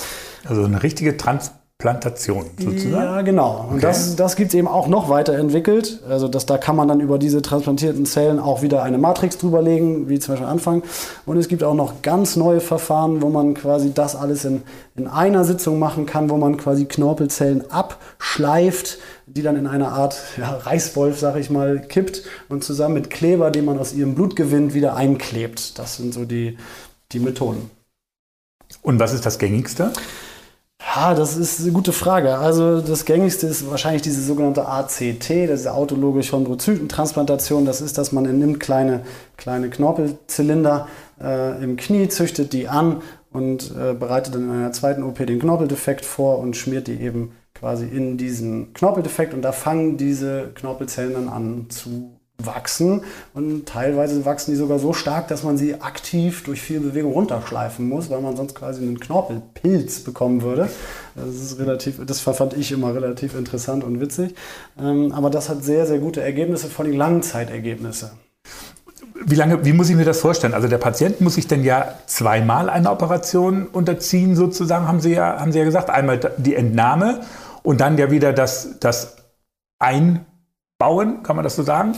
Also 0.45 0.63
eine 0.63 0.83
richtige 0.83 1.17
Transplantation. 1.17 1.64
Plantation 1.77 2.45
sozusagen. 2.57 2.93
Ja, 2.93 3.21
genau. 3.21 3.65
Und 3.69 3.75
okay. 3.75 3.81
das, 3.81 4.15
das 4.15 4.37
gibt 4.37 4.49
es 4.49 4.55
eben 4.55 4.67
auch 4.67 4.87
noch 4.87 5.09
weiterentwickelt. 5.09 5.99
Also 6.07 6.29
das, 6.29 6.45
da 6.45 6.57
kann 6.57 6.77
man 6.77 6.87
dann 6.87 7.01
über 7.01 7.19
diese 7.19 7.41
transplantierten 7.41 8.05
Zellen 8.05 8.39
auch 8.39 8.61
wieder 8.61 8.81
eine 8.81 8.97
Matrix 8.97 9.37
drüberlegen, 9.37 10.07
wie 10.07 10.17
zum 10.19 10.33
Beispiel 10.33 10.47
Anfang. 10.47 10.83
Und 11.25 11.37
es 11.37 11.49
gibt 11.49 11.65
auch 11.65 11.73
noch 11.73 12.01
ganz 12.01 12.37
neue 12.37 12.61
Verfahren, 12.61 13.21
wo 13.21 13.27
man 13.27 13.55
quasi 13.55 13.93
das 13.93 14.15
alles 14.15 14.45
in, 14.45 14.63
in 14.95 15.07
einer 15.07 15.43
Sitzung 15.43 15.77
machen 15.77 16.05
kann, 16.05 16.29
wo 16.29 16.37
man 16.37 16.55
quasi 16.55 16.85
Knorpelzellen 16.85 17.69
abschleift, 17.69 18.97
die 19.25 19.41
dann 19.41 19.57
in 19.57 19.67
eine 19.67 19.89
Art 19.89 20.15
ja, 20.37 20.51
Reißwolf, 20.51 21.19
sag 21.19 21.35
ich 21.35 21.49
mal, 21.49 21.81
kippt 21.81 22.23
und 22.47 22.63
zusammen 22.63 22.93
mit 22.93 23.09
Kleber, 23.09 23.51
den 23.51 23.65
man 23.65 23.77
aus 23.79 23.93
ihrem 23.93 24.15
Blut 24.15 24.37
gewinnt, 24.37 24.73
wieder 24.73 24.95
einklebt. 24.95 25.77
Das 25.77 25.97
sind 25.97 26.13
so 26.13 26.23
die, 26.23 26.57
die 27.11 27.19
Methoden. 27.19 27.69
Und 28.81 28.99
was 28.99 29.13
ist 29.13 29.25
das 29.25 29.39
gängigste? 29.39 29.91
Ja, 30.95 31.13
das 31.13 31.35
ist 31.35 31.59
eine 31.59 31.73
gute 31.73 31.91
Frage. 31.91 32.37
Also 32.37 32.79
das 32.79 33.03
gängigste 33.03 33.47
ist 33.47 33.69
wahrscheinlich 33.69 34.01
diese 34.01 34.21
sogenannte 34.21 34.65
ACT, 34.65 35.29
das 35.49 35.61
ist 35.61 35.67
autologe 35.67 36.21
Chondrozytentransplantation. 36.23 37.65
Das 37.65 37.81
ist, 37.81 37.97
dass 37.97 38.13
man 38.13 38.23
nimmt 38.23 38.61
kleine, 38.61 39.01
kleine 39.35 39.69
Knorpelzylinder 39.69 40.87
äh, 41.21 41.61
im 41.61 41.75
Knie, 41.75 42.07
züchtet 42.07 42.53
die 42.53 42.69
an 42.69 43.01
und 43.33 43.73
äh, 43.77 43.93
bereitet 43.93 44.35
dann 44.35 44.43
in 44.43 44.51
einer 44.51 44.71
zweiten 44.71 45.03
OP 45.03 45.17
den 45.17 45.39
Knorpeldefekt 45.39 46.05
vor 46.05 46.39
und 46.39 46.55
schmiert 46.55 46.87
die 46.87 47.01
eben 47.01 47.33
quasi 47.53 47.85
in 47.85 48.17
diesen 48.17 48.73
Knorpeldefekt 48.73 49.33
und 49.33 49.41
da 49.41 49.51
fangen 49.51 49.97
diese 49.97 50.51
Knorpelzellen 50.55 51.13
dann 51.13 51.27
an 51.27 51.65
zu 51.69 52.15
wachsen 52.37 53.01
und 53.33 53.65
teilweise 53.65 54.25
wachsen 54.25 54.51
die 54.51 54.57
sogar 54.57 54.79
so 54.79 54.93
stark, 54.93 55.27
dass 55.29 55.43
man 55.43 55.57
sie 55.57 55.81
aktiv 55.81 56.43
durch 56.43 56.61
viel 56.61 56.79
Bewegung 56.79 57.13
runterschleifen 57.13 57.87
muss, 57.87 58.09
weil 58.09 58.21
man 58.21 58.35
sonst 58.35 58.55
quasi 58.55 58.81
einen 58.81 58.99
Knorpelpilz 58.99 60.01
bekommen 60.01 60.41
würde. 60.41 60.69
Das 61.15 61.29
ist 61.29 61.59
relativ, 61.59 62.05
das 62.05 62.19
fand 62.19 62.53
ich 62.53 62.71
immer 62.71 62.93
relativ 62.93 63.35
interessant 63.35 63.83
und 63.83 64.01
witzig. 64.01 64.35
Ähm, 64.77 65.13
aber 65.13 65.29
das 65.29 65.49
hat 65.49 65.63
sehr, 65.63 65.85
sehr 65.85 65.99
gute 65.99 66.21
Ergebnisse, 66.21 66.67
vor 66.67 66.85
allem 66.85 66.97
Langzeitergebnisse. 66.97 68.11
Wie 69.27 69.35
lange, 69.35 69.63
wie 69.63 69.71
muss 69.71 69.89
ich 69.89 69.95
mir 69.95 70.05
das 70.05 70.19
vorstellen? 70.19 70.53
Also 70.53 70.67
der 70.67 70.77
Patient 70.77 71.21
muss 71.21 71.35
sich 71.35 71.47
denn 71.47 71.63
ja 71.63 71.95
zweimal 72.05 72.69
einer 72.69 72.91
Operation 72.91 73.65
unterziehen, 73.65 74.35
sozusagen, 74.35 74.87
haben 74.87 74.99
Sie 74.99 75.13
ja, 75.13 75.39
haben 75.39 75.53
Sie 75.53 75.59
ja 75.59 75.65
gesagt. 75.65 75.89
Einmal 75.89 76.19
die 76.37 76.53
Entnahme 76.53 77.21
und 77.63 77.79
dann 77.79 77.97
ja 77.97 78.11
wieder 78.11 78.33
das, 78.33 78.77
das 78.81 79.15
Einbauen, 79.79 81.23
kann 81.23 81.37
man 81.37 81.43
das 81.43 81.55
so 81.55 81.63
sagen? 81.63 81.95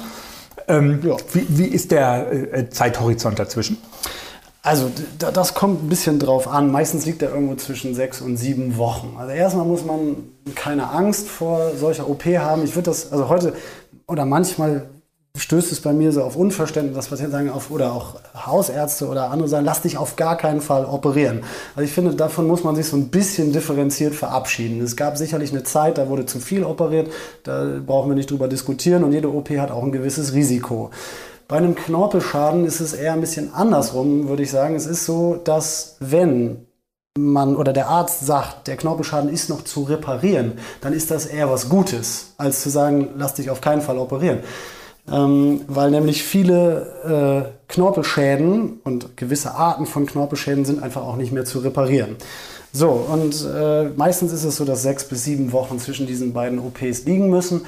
Ähm, 0.68 1.00
ja. 1.04 1.16
wie, 1.34 1.46
wie, 1.50 1.68
ist 1.68 1.92
der 1.92 2.32
äh, 2.32 2.70
Zeithorizont 2.70 3.40
dazwischen? 3.40 3.78
Also 4.62 4.92
das 5.18 5.54
kommt 5.54 5.84
ein 5.84 5.90
bisschen 5.90 6.20
drauf 6.20 6.48
an. 6.48 6.72
Meistens 6.72 7.06
liegt 7.06 7.22
er 7.22 7.30
irgendwo 7.34 7.56
zwischen 7.56 7.96
sechs 7.96 8.20
und 8.20 8.36
sieben 8.36 8.78
Wochen. 8.78 9.16
Also 9.18 9.32
erstmal 9.32 9.66
muss 9.66 9.86
man 9.86 10.18
keine 10.56 10.90
Angst 10.90 11.30
vor 11.30 11.72
solcher 11.78 12.10
OP 12.10 12.26
haben. 12.26 12.66
Ich 12.66 12.76
würde 12.76 12.90
das, 12.90 13.14
also 13.14 13.30
heute 13.30 13.54
oder 14.08 14.26
manchmal 14.26 14.90
stößt 15.38 15.72
es 15.72 15.82
bei 15.82 15.94
mir 15.94 16.12
so 16.12 16.24
auf 16.24 16.36
Unverständnis, 16.36 16.96
dass 16.96 17.08
Patienten 17.08 17.32
sagen, 17.32 17.50
auf, 17.50 17.72
oder 17.72 17.94
auch 17.94 18.16
Hausärzte 18.36 19.08
oder 19.08 19.30
andere 19.32 19.48
sagen, 19.48 19.66
lass 19.66 19.82
dich 19.82 19.98
auf 19.98 20.16
gar 20.16 20.38
keinen 20.38 20.62
Fall 20.62 20.86
operieren. 20.86 21.44
Also 21.76 21.86
ich 21.86 21.94
finde, 21.94 22.16
davon 22.16 22.48
muss 22.48 22.64
man 22.64 22.76
sich 22.76 22.88
so 22.88 22.98
ein 22.98 23.10
bisschen 23.10 23.54
differenziert 23.54 24.16
verabschieden. 24.16 24.82
Es 24.82 24.96
gab 24.96 25.18
sicherlich 25.18 25.52
eine 25.52 25.64
Zeit, 25.64 25.98
da 25.98 26.10
wurde 26.10 26.26
zu 26.26 26.40
viel 26.40 26.64
operiert, 26.64 27.12
da 27.44 27.80
brauchen 27.86 28.10
wir 28.10 28.16
nicht 28.16 28.32
drüber 28.32 28.48
diskutieren 28.48 29.04
und 29.04 29.12
jede 29.12 29.32
OP 29.32 29.50
hat 29.52 29.72
auch 29.72 29.84
ein 29.84 29.92
gewisses 29.92 30.34
Risiko. 30.34 30.92
Bei 31.48 31.58
einem 31.58 31.76
Knorpelschaden 31.76 32.66
ist 32.66 32.82
es 32.82 32.94
eher 32.94 33.14
ein 33.14 33.22
bisschen 33.22 33.54
andersrum, 33.54 34.28
würde 34.28 34.44
ich 34.44 34.52
sagen. 34.52 34.76
Es 34.76 34.86
ist 34.86 35.06
so, 35.06 35.36
dass 35.36 35.96
wenn 36.00 36.66
man 37.18 37.56
oder 37.56 37.74
der 37.74 37.88
Arzt 37.88 38.26
sagt, 38.26 38.68
der 38.68 38.78
Knorpelschaden 38.78 39.30
ist 39.30 39.50
noch 39.50 39.64
zu 39.64 39.84
reparieren, 39.84 40.54
dann 40.82 40.94
ist 40.94 41.10
das 41.10 41.26
eher 41.26 41.50
was 41.50 41.70
Gutes, 41.70 42.34
als 42.38 42.62
zu 42.62 42.70
sagen, 42.70 43.10
lass 43.16 43.34
dich 43.34 43.50
auf 43.50 43.62
keinen 43.62 43.82
Fall 43.82 43.98
operieren 43.98 44.40
ähm, 45.12 45.62
weil 45.68 45.92
nämlich 45.92 46.24
viele 46.24 47.48
äh, 47.48 47.72
Knorpelschäden 47.72 48.80
und 48.84 49.18
gewisse 49.18 49.56
Arten 49.56 49.86
von 49.86 50.06
Knorpelschäden 50.06 50.66
sind 50.66 50.84
einfach 50.84 51.04
auch 51.04 51.16
nicht 51.16 51.32
mehr 51.32 51.46
zu 51.46 51.60
reparieren. 51.60 52.16
So, 52.74 52.90
und 52.90 53.46
äh, 53.46 53.90
meistens 53.96 54.34
ist 54.34 54.44
es 54.44 54.58
so, 54.58 54.66
dass 54.66 54.82
sechs 54.82 55.06
bis 55.06 55.24
sieben 55.24 55.52
Wochen 55.52 55.80
zwischen 55.80 56.06
diesen 56.08 56.34
beiden 56.34 56.60
OPs 56.60 57.06
liegen 57.06 57.30
müssen. 57.30 57.62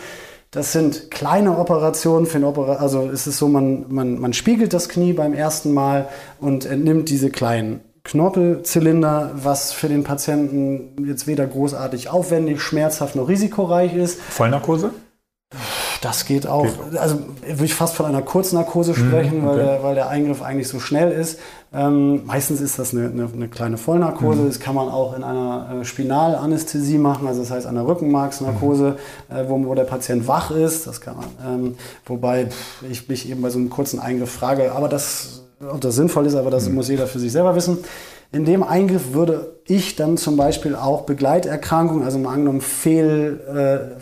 Das 0.52 0.73
sind 0.73 1.12
kleine 1.12 1.58
Operationen 1.58 2.25
für 2.25 2.38
eine 2.38 2.47
Opera 2.47 2.78
also 2.78 3.10
es 3.12 3.28
ist 3.28 3.38
so, 3.38 3.47
man, 3.47 3.86
man, 3.89 4.19
man 4.19 4.34
spiegelt 4.34 4.73
das 4.73 4.89
Knie 4.89 5.13
beim 5.13 5.34
ersten 5.34 5.73
Mal 5.73 6.10
und 6.39 6.65
entnimmt 6.65 7.10
diese 7.10 7.30
kleinen 7.30 7.82
Knorpelzylinder, 8.04 9.32
was 9.36 9.71
für 9.71 9.89
den 9.89 10.04
Patienten 10.04 11.06
jetzt 11.08 11.28
weder 11.28 11.45
großartig 11.45 12.10
aufwendig, 12.10 12.62
schmerzhaft 12.62 13.15
noch 13.15 13.28
risikoreich 13.28 13.93
ist. 13.93 14.19
Vollnarkose? 14.19 14.91
Das 16.01 16.25
geht 16.25 16.47
auch. 16.47 16.63
Geht. 16.63 16.97
Also 16.97 17.19
würde 17.45 17.65
ich 17.65 17.73
fast 17.73 17.95
von 17.95 18.05
einer 18.05 18.21
Kurznarkose 18.21 18.91
mhm, 18.91 18.95
sprechen, 18.95 19.41
mhm, 19.41 19.47
okay. 19.47 19.57
weil, 19.57 19.65
der, 19.65 19.83
weil 19.83 19.95
der 19.95 20.09
Eingriff 20.09 20.41
eigentlich 20.41 20.67
so 20.67 20.79
schnell 20.79 21.12
ist. 21.12 21.39
Ähm, 21.71 22.25
meistens 22.25 22.62
ist 22.62 22.79
das 22.79 22.93
eine, 22.93 23.07
eine, 23.07 23.29
eine 23.31 23.47
kleine 23.47 23.77
Vollnarkose. 23.77 24.41
Mhm. 24.41 24.47
Das 24.47 24.59
kann 24.59 24.75
man 24.75 24.89
auch 24.89 25.15
in 25.15 25.23
einer 25.23 25.81
äh, 25.81 25.85
Spinalanästhesie 25.85 26.97
machen, 26.97 27.27
also 27.27 27.41
das 27.41 27.51
heißt 27.51 27.67
einer 27.67 27.85
Rückenmarksnarkose, 27.85 28.97
mhm. 29.29 29.35
äh, 29.35 29.49
wo, 29.49 29.63
wo, 29.65 29.75
der 29.75 29.83
Patient 29.83 30.27
wach 30.27 30.51
ist. 30.51 30.88
Das 30.88 31.01
kann 31.01 31.17
man. 31.17 31.25
Ähm, 31.45 31.75
wobei 32.05 32.47
pff, 32.47 32.83
ich 32.89 33.07
mich 33.07 33.29
eben 33.29 33.41
bei 33.41 33.49
so 33.49 33.59
einem 33.59 33.69
kurzen 33.69 33.99
Eingriff 33.99 34.31
frage, 34.31 34.71
aber 34.71 34.88
das, 34.88 35.43
ob 35.62 35.81
das 35.81 35.95
sinnvoll 35.95 36.25
ist, 36.25 36.35
aber 36.35 36.49
das 36.49 36.67
mhm. 36.69 36.75
muss 36.75 36.88
jeder 36.88 37.07
für 37.07 37.19
sich 37.19 37.31
selber 37.31 37.55
wissen. 37.55 37.79
In 38.31 38.45
dem 38.45 38.62
Eingriff 38.62 39.13
würde 39.13 39.57
ich 39.65 39.95
dann 39.95 40.15
zum 40.15 40.38
Beispiel 40.38 40.75
auch 40.75 41.01
Begleiterkrankungen, 41.01 42.03
also 42.03 42.19
mal 42.19 42.33
angenommen 42.33 42.62
Fehl, 42.62 43.39
äh, 43.47 43.99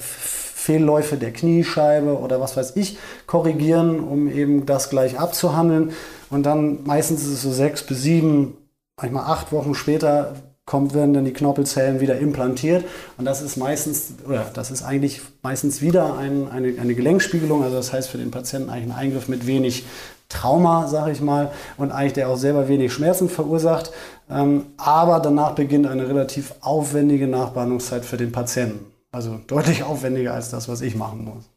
Fehlläufe 0.68 1.16
der 1.16 1.32
Kniescheibe 1.32 2.20
oder 2.20 2.42
was 2.42 2.58
weiß 2.58 2.76
ich, 2.76 2.98
korrigieren, 3.26 4.02
um 4.02 4.28
eben 4.28 4.66
das 4.66 4.90
gleich 4.90 5.18
abzuhandeln. 5.18 5.94
Und 6.30 6.46
dann 6.46 6.84
meistens 6.84 7.22
ist 7.24 7.30
es 7.30 7.42
so 7.42 7.54
sechs 7.54 7.84
bis 7.84 8.02
sieben, 8.02 8.58
manchmal 9.02 9.24
acht 9.32 9.54
Wochen 9.54 9.76
später 9.76 10.36
kommt, 10.66 10.94
werden 10.94 11.14
dann 11.14 11.24
die 11.24 11.32
Knorpelzellen 11.32 12.02
wieder 12.02 12.20
implantiert. 12.20 12.84
Und 13.18 13.24
das 13.24 13.42
ist 13.42 13.56
meistens, 13.56 14.16
oder 14.28 14.46
das 14.54 14.70
ist 14.70 14.84
eigentlich 14.84 15.22
meistens 15.42 15.82
wieder 15.82 16.18
ein, 16.18 16.52
eine, 16.52 16.74
eine 16.82 16.96
Gelenkspiegelung. 16.96 17.64
Also 17.64 17.78
das 17.78 17.94
heißt 17.94 18.10
für 18.10 18.18
den 18.18 18.32
Patienten 18.32 18.70
eigentlich 18.70 18.94
ein 18.94 19.00
Eingriff 19.00 19.30
mit 19.30 19.48
wenig 19.48 19.86
Trauma, 20.28 20.90
sage 20.90 21.14
ich 21.14 21.22
mal, 21.22 21.52
und 21.78 21.94
eigentlich 21.94 22.12
der 22.12 22.28
auch 22.28 22.36
selber 22.36 22.68
wenig 22.68 22.92
Schmerzen 22.92 23.30
verursacht. 23.30 23.92
Ähm, 24.30 24.66
aber 24.76 25.22
danach 25.22 25.56
beginnt 25.56 25.88
eine 25.88 26.10
relativ 26.10 26.56
aufwendige 26.60 27.28
Nachbehandlungszeit 27.30 28.04
für 28.04 28.18
den 28.18 28.34
Patienten. 28.34 28.97
Also 29.12 29.40
deutlich 29.48 29.84
aufwendiger 29.84 30.34
als 30.34 30.50
das, 30.50 30.68
was 30.68 30.82
ich 30.82 30.96
machen 30.96 31.26
muss. 31.26 31.50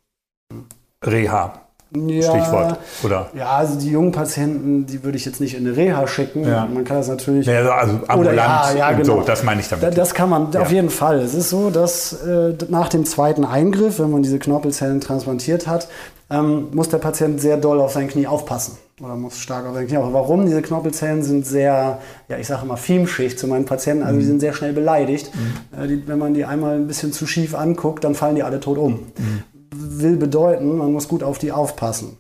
Reha. 1.05 1.61
Ja, 1.93 2.23
Stichwort, 2.23 2.79
oder? 3.03 3.31
Ja, 3.35 3.57
also 3.57 3.77
die 3.77 3.91
jungen 3.91 4.13
Patienten, 4.13 4.87
die 4.87 5.03
würde 5.03 5.19
ich 5.19 5.25
jetzt 5.25 5.41
nicht 5.41 5.57
in 5.57 5.67
eine 5.67 5.77
Reha 5.77 6.07
schicken. 6.07 6.47
Ja. 6.47 6.65
Man 6.73 6.85
kann 6.85 6.99
das 6.99 7.09
natürlich. 7.09 7.47
Ja, 7.47 7.69
also 7.69 7.99
ambulant 8.07 8.19
oder, 8.19 8.35
ja, 8.35 8.75
ja, 8.77 8.93
genau. 8.93 9.05
so, 9.05 9.21
das 9.23 9.43
meine 9.43 9.61
ich 9.61 9.69
damit. 9.69 9.99
Das 9.99 10.15
kann 10.15 10.31
man 10.31 10.55
auf 10.55 10.71
jeden 10.71 10.91
Fall. 10.91 11.19
Es 11.19 11.35
ist 11.35 11.51
so, 11.51 11.71
dass 11.71 12.13
äh, 12.13 12.55
nach 12.69 12.91
dem 12.91 13.05
zweiten 13.07 13.45
Eingriff, 13.45 13.99
wenn 13.99 14.13
man 14.13 14.23
diese 14.23 14.39
Knorpelzellen 14.39 15.01
transplantiert 15.01 15.67
hat, 15.67 15.89
ähm, 16.31 16.69
muss 16.73 16.89
der 16.89 16.99
Patient 16.99 17.41
sehr 17.41 17.57
doll 17.57 17.81
auf 17.81 17.93
sein 17.93 18.09
Knie 18.09 18.27
aufpassen. 18.27 18.79
Oder 19.03 19.17
muss 19.17 19.39
stark 19.39 19.67
auf 19.67 19.75
sein 19.75 19.87
Knie 19.87 19.97
aufpassen. 19.97 20.15
Warum? 20.15 20.47
Diese 20.47 20.63
Knorpelzellen 20.63 21.23
sind 21.23 21.47
sehr, 21.47 21.99
ja, 22.29 22.39
ich 22.39 22.47
sage 22.47 22.65
immer 22.65 22.77
Fiemschicht 22.77 23.39
zu 23.39 23.47
meinen 23.47 23.65
Patienten, 23.65 24.03
also 24.03 24.15
mhm. 24.17 24.21
die 24.21 24.27
sind 24.27 24.41
sehr 24.41 24.53
schnell 24.53 24.73
beleidigt. 24.73 25.31
Mhm. 25.35 25.83
Äh, 25.83 25.89
die, 25.89 26.09
wenn 26.09 26.19
man 26.19 26.35
die 26.35 26.45
einmal 26.45 26.77
ein 26.77 26.87
bisschen 26.87 27.13
zu 27.13 27.27
schief 27.27 27.55
anguckt, 27.55 28.05
dann 28.05 28.15
fallen 28.15 28.37
die 28.37 28.43
alle 28.43 28.61
tot 28.61 28.79
um. 28.79 28.93
Mhm. 28.93 29.43
Will 29.73 30.17
bedeuten, 30.17 30.79
man 30.79 30.93
muss 30.93 31.09
gut 31.09 31.23
auf 31.23 31.39
die 31.39 31.53
aufpassen. 31.53 32.17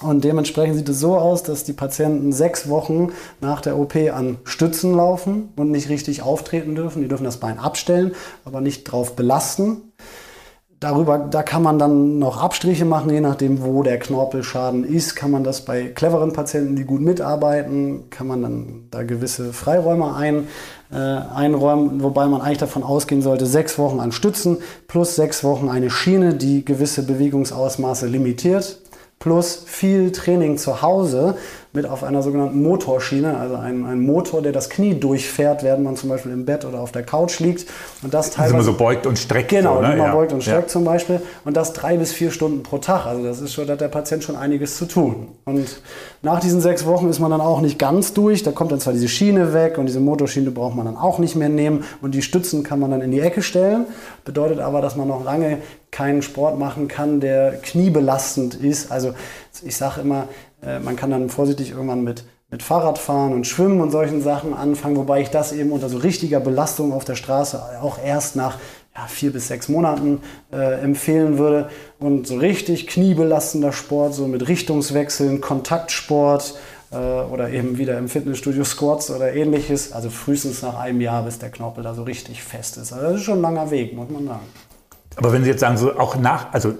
Und 0.00 0.24
dementsprechend 0.24 0.76
sieht 0.76 0.88
es 0.88 1.00
so 1.00 1.16
aus, 1.16 1.42
dass 1.42 1.64
die 1.64 1.72
Patienten 1.72 2.32
sechs 2.32 2.68
Wochen 2.68 3.12
nach 3.40 3.60
der 3.60 3.78
OP 3.78 3.96
an 3.96 4.38
Stützen 4.44 4.94
laufen 4.94 5.50
und 5.56 5.70
nicht 5.70 5.88
richtig 5.88 6.22
auftreten 6.22 6.74
dürfen. 6.74 7.00
Die 7.00 7.08
dürfen 7.08 7.24
das 7.24 7.38
Bein 7.38 7.58
abstellen, 7.58 8.12
aber 8.44 8.60
nicht 8.60 8.84
drauf 8.84 9.16
belasten. 9.16 9.92
Darüber, 10.80 11.18
da 11.18 11.42
kann 11.42 11.62
man 11.62 11.78
dann 11.78 12.18
noch 12.18 12.42
Abstriche 12.42 12.84
machen, 12.84 13.10
je 13.10 13.20
nachdem, 13.20 13.62
wo 13.62 13.82
der 13.82 13.98
Knorpelschaden 13.98 14.84
ist, 14.84 15.14
kann 15.14 15.30
man 15.30 15.44
das 15.44 15.62
bei 15.62 15.86
cleveren 15.86 16.32
Patienten, 16.32 16.76
die 16.76 16.84
gut 16.84 17.00
mitarbeiten, 17.00 18.10
kann 18.10 18.26
man 18.26 18.42
dann 18.42 18.88
da 18.90 19.02
gewisse 19.02 19.52
Freiräume 19.52 20.14
ein, 20.14 20.48
äh, 20.92 20.96
einräumen, 20.96 22.02
wobei 22.02 22.26
man 22.26 22.42
eigentlich 22.42 22.58
davon 22.58 22.82
ausgehen 22.82 23.22
sollte, 23.22 23.46
sechs 23.46 23.78
Wochen 23.78 24.00
an 24.00 24.12
Stützen 24.12 24.58
plus 24.86 25.16
sechs 25.16 25.42
Wochen 25.42 25.68
eine 25.68 25.90
Schiene, 25.90 26.34
die 26.34 26.64
gewisse 26.64 27.02
Bewegungsausmaße 27.04 28.06
limitiert, 28.06 28.78
plus 29.18 29.62
viel 29.64 30.12
Training 30.12 30.58
zu 30.58 30.82
Hause, 30.82 31.36
mit 31.74 31.86
auf 31.86 32.04
einer 32.04 32.22
sogenannten 32.22 32.62
Motorschiene, 32.62 33.36
also 33.36 33.56
ein, 33.56 33.84
ein 33.84 34.00
Motor, 34.00 34.42
der 34.42 34.52
das 34.52 34.70
Knie 34.70 34.94
durchfährt, 34.94 35.64
während 35.64 35.82
man 35.82 35.96
zum 35.96 36.08
Beispiel 36.08 36.30
im 36.30 36.44
Bett 36.44 36.64
oder 36.64 36.78
auf 36.78 36.92
der 36.92 37.02
Couch 37.02 37.40
liegt. 37.40 37.66
Und 38.00 38.14
das 38.14 38.30
teilweise. 38.30 38.54
Also 38.54 38.68
man 38.68 38.78
so 38.78 38.84
beugt 38.84 39.06
und 39.06 39.18
streckt. 39.18 39.48
Genau, 39.48 39.76
so, 39.76 39.82
ne? 39.82 39.88
man 39.88 39.98
ja. 39.98 40.14
beugt 40.14 40.32
und 40.32 40.40
streckt 40.40 40.62
ja. 40.62 40.68
zum 40.68 40.84
Beispiel. 40.84 41.20
Und 41.44 41.56
das 41.56 41.72
drei 41.72 41.96
bis 41.96 42.12
vier 42.12 42.30
Stunden 42.30 42.62
pro 42.62 42.78
Tag. 42.78 43.06
Also 43.06 43.24
das 43.24 43.40
ist 43.40 43.52
schon, 43.52 43.66
da 43.66 43.72
hat 43.72 43.80
der 43.80 43.88
Patient 43.88 44.22
schon 44.22 44.36
einiges 44.36 44.76
zu 44.76 44.86
tun. 44.86 45.32
Und 45.46 45.80
nach 46.22 46.38
diesen 46.38 46.60
sechs 46.60 46.86
Wochen 46.86 47.08
ist 47.08 47.18
man 47.18 47.32
dann 47.32 47.40
auch 47.40 47.60
nicht 47.60 47.76
ganz 47.76 48.14
durch. 48.14 48.44
Da 48.44 48.52
kommt 48.52 48.70
dann 48.70 48.78
zwar 48.78 48.92
diese 48.92 49.08
Schiene 49.08 49.52
weg 49.52 49.76
und 49.76 49.86
diese 49.86 49.98
Motorschiene 49.98 50.52
braucht 50.52 50.76
man 50.76 50.86
dann 50.86 50.96
auch 50.96 51.18
nicht 51.18 51.34
mehr 51.34 51.48
nehmen. 51.48 51.82
Und 52.00 52.14
die 52.14 52.22
Stützen 52.22 52.62
kann 52.62 52.78
man 52.78 52.92
dann 52.92 53.00
in 53.00 53.10
die 53.10 53.20
Ecke 53.20 53.42
stellen. 53.42 53.86
Bedeutet 54.24 54.60
aber, 54.60 54.80
dass 54.80 54.94
man 54.94 55.08
noch 55.08 55.24
lange 55.24 55.58
keinen 55.90 56.22
Sport 56.22 56.58
machen 56.58 56.86
kann, 56.86 57.20
der 57.20 57.52
kniebelastend 57.52 58.54
ist. 58.54 58.90
Also 58.90 59.14
ich 59.62 59.76
sage 59.76 60.00
immer, 60.00 60.28
äh, 60.66 60.78
man 60.80 60.96
kann 60.96 61.10
dann 61.10 61.28
vorsichtig 61.28 61.70
irgendwann 61.70 62.04
mit, 62.04 62.24
mit 62.50 62.62
Fahrradfahren 62.62 63.32
und 63.32 63.46
Schwimmen 63.46 63.80
und 63.80 63.90
solchen 63.90 64.22
Sachen 64.22 64.54
anfangen, 64.54 64.96
wobei 64.96 65.20
ich 65.20 65.30
das 65.30 65.52
eben 65.52 65.72
unter 65.72 65.88
so 65.88 65.98
richtiger 65.98 66.40
Belastung 66.40 66.92
auf 66.92 67.04
der 67.04 67.14
Straße 67.14 67.62
auch 67.80 67.98
erst 68.02 68.36
nach 68.36 68.58
ja, 68.96 69.06
vier 69.06 69.32
bis 69.32 69.48
sechs 69.48 69.68
Monaten 69.68 70.20
äh, 70.52 70.80
empfehlen 70.80 71.38
würde. 71.38 71.68
Und 71.98 72.26
so 72.26 72.36
richtig 72.36 72.86
kniebelastender 72.86 73.72
Sport, 73.72 74.14
so 74.14 74.26
mit 74.26 74.46
Richtungswechseln, 74.46 75.40
Kontaktsport 75.40 76.54
äh, 76.92 76.96
oder 76.96 77.50
eben 77.50 77.76
wieder 77.76 77.98
im 77.98 78.08
Fitnessstudio 78.08 78.64
Squats 78.64 79.10
oder 79.10 79.34
ähnliches, 79.34 79.92
also 79.92 80.10
frühestens 80.10 80.62
nach 80.62 80.78
einem 80.78 81.00
Jahr, 81.00 81.24
bis 81.24 81.38
der 81.38 81.50
Knorpel 81.50 81.82
da 81.82 81.94
so 81.94 82.04
richtig 82.04 82.42
fest 82.42 82.76
ist. 82.76 82.92
Also 82.92 83.06
das 83.06 83.16
ist 83.16 83.24
schon 83.24 83.38
ein 83.38 83.42
langer 83.42 83.70
Weg, 83.70 83.96
muss 83.96 84.10
man 84.10 84.26
sagen. 84.26 84.46
Aber 85.16 85.32
wenn 85.32 85.44
Sie 85.44 85.50
jetzt 85.50 85.60
sagen, 85.60 85.76
so 85.76 85.96
auch 85.98 86.16
nach, 86.16 86.52
also 86.52 86.74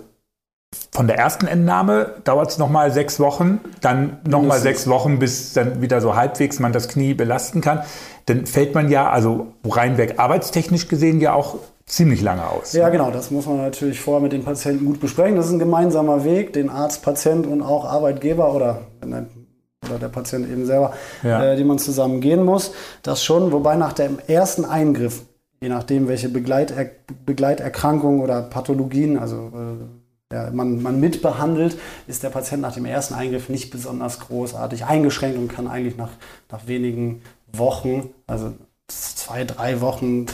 von 0.94 1.08
der 1.08 1.18
ersten 1.18 1.48
Entnahme 1.48 2.14
dauert 2.22 2.50
es 2.50 2.58
nochmal 2.58 2.92
sechs 2.92 3.18
Wochen, 3.18 3.58
dann 3.80 4.18
nochmal 4.28 4.60
sechs 4.60 4.86
Wochen, 4.86 5.18
bis 5.18 5.52
dann 5.52 5.82
wieder 5.82 6.00
so 6.00 6.14
halbwegs 6.14 6.60
man 6.60 6.72
das 6.72 6.86
Knie 6.86 7.14
belasten 7.14 7.60
kann. 7.60 7.80
Dann 8.26 8.46
fällt 8.46 8.76
man 8.76 8.88
ja, 8.88 9.10
also 9.10 9.48
reinweg 9.68 10.20
arbeitstechnisch 10.20 10.86
gesehen, 10.86 11.20
ja 11.20 11.34
auch 11.34 11.56
ziemlich 11.84 12.22
lange 12.22 12.48
aus. 12.48 12.72
Ja, 12.74 12.90
genau, 12.90 13.10
das 13.10 13.32
muss 13.32 13.46
man 13.46 13.56
natürlich 13.56 14.00
vorher 14.00 14.22
mit 14.22 14.32
den 14.32 14.44
Patienten 14.44 14.86
gut 14.86 15.00
besprechen. 15.00 15.34
Das 15.34 15.46
ist 15.46 15.52
ein 15.52 15.58
gemeinsamer 15.58 16.24
Weg, 16.24 16.52
den 16.52 16.70
Arzt, 16.70 17.02
Patient 17.02 17.44
und 17.48 17.60
auch 17.60 17.84
Arbeitgeber 17.84 18.54
oder, 18.54 18.82
oder 19.02 19.98
der 19.98 20.08
Patient 20.08 20.48
eben 20.48 20.64
selber, 20.64 20.92
ja. 21.24 21.44
äh, 21.44 21.56
die 21.56 21.64
man 21.64 21.80
zusammen 21.80 22.20
gehen 22.20 22.44
muss. 22.44 22.72
Das 23.02 23.24
schon, 23.24 23.50
wobei 23.50 23.74
nach 23.74 23.94
dem 23.94 24.18
ersten 24.28 24.64
Eingriff, 24.64 25.22
je 25.60 25.68
nachdem, 25.68 26.06
welche 26.06 26.28
Begleiter 26.28 26.86
Begleiterkrankungen 27.26 28.20
oder 28.20 28.42
Pathologien, 28.42 29.18
also 29.18 29.50
äh, 29.52 30.03
ja, 30.34 30.50
man, 30.50 30.82
man 30.82 30.98
mitbehandelt, 30.98 31.78
ist 32.08 32.24
der 32.24 32.30
Patient 32.30 32.60
nach 32.60 32.74
dem 32.74 32.84
ersten 32.84 33.14
Eingriff 33.14 33.48
nicht 33.48 33.70
besonders 33.70 34.18
großartig 34.20 34.84
eingeschränkt 34.84 35.38
und 35.38 35.48
kann 35.48 35.68
eigentlich 35.68 35.96
nach, 35.96 36.10
nach 36.50 36.66
wenigen 36.66 37.22
Wochen, 37.52 38.10
also 38.26 38.52
zwei, 38.88 39.44
drei 39.44 39.80
Wochen, 39.80 40.26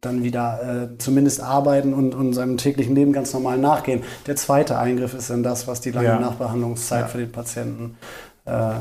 dann 0.00 0.22
wieder 0.22 0.90
äh, 0.92 0.98
zumindest 0.98 1.40
arbeiten 1.40 1.94
und, 1.94 2.14
und 2.14 2.34
seinem 2.34 2.56
täglichen 2.56 2.94
Leben 2.94 3.12
ganz 3.12 3.32
normal 3.32 3.56
nachgehen. 3.58 4.02
Der 4.26 4.36
zweite 4.36 4.76
Eingriff 4.76 5.14
ist 5.14 5.30
dann 5.30 5.42
das, 5.42 5.66
was 5.66 5.80
die 5.80 5.92
lange 5.92 6.08
ja. 6.08 6.18
Nachbehandlungszeit 6.18 7.02
ja. 7.02 7.06
für 7.06 7.18
den 7.18 7.32
Patienten 7.32 7.96
äh, 8.44 8.74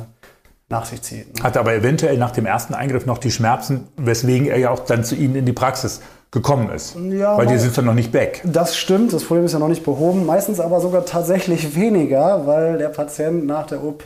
nach 0.73 0.85
sich 0.85 1.01
zieht. 1.01 1.37
Ne? 1.37 1.43
Hat 1.43 1.55
aber 1.55 1.73
eventuell 1.73 2.17
nach 2.17 2.31
dem 2.31 2.45
ersten 2.45 2.73
Eingriff 2.73 3.05
noch 3.05 3.19
die 3.19 3.31
Schmerzen, 3.31 3.87
weswegen 3.95 4.47
er 4.47 4.57
ja 4.57 4.71
auch 4.71 4.79
dann 4.79 5.03
zu 5.03 5.15
Ihnen 5.15 5.35
in 5.35 5.45
die 5.45 5.53
Praxis 5.53 6.01
gekommen 6.31 6.69
ist. 6.71 6.95
Ja, 6.95 7.37
weil 7.37 7.45
die 7.45 7.57
sind 7.59 7.77
ja 7.77 7.83
noch 7.83 7.93
nicht 7.93 8.11
weg. 8.11 8.41
Das 8.43 8.75
stimmt, 8.75 9.13
das 9.13 9.23
Problem 9.23 9.45
ist 9.45 9.53
ja 9.53 9.59
noch 9.59 9.67
nicht 9.67 9.85
behoben. 9.85 10.25
Meistens 10.25 10.59
aber 10.59 10.81
sogar 10.81 11.05
tatsächlich 11.05 11.75
weniger, 11.75 12.47
weil 12.47 12.79
der 12.79 12.89
Patient 12.89 13.45
nach 13.45 13.67
der 13.67 13.83
OP 13.83 14.03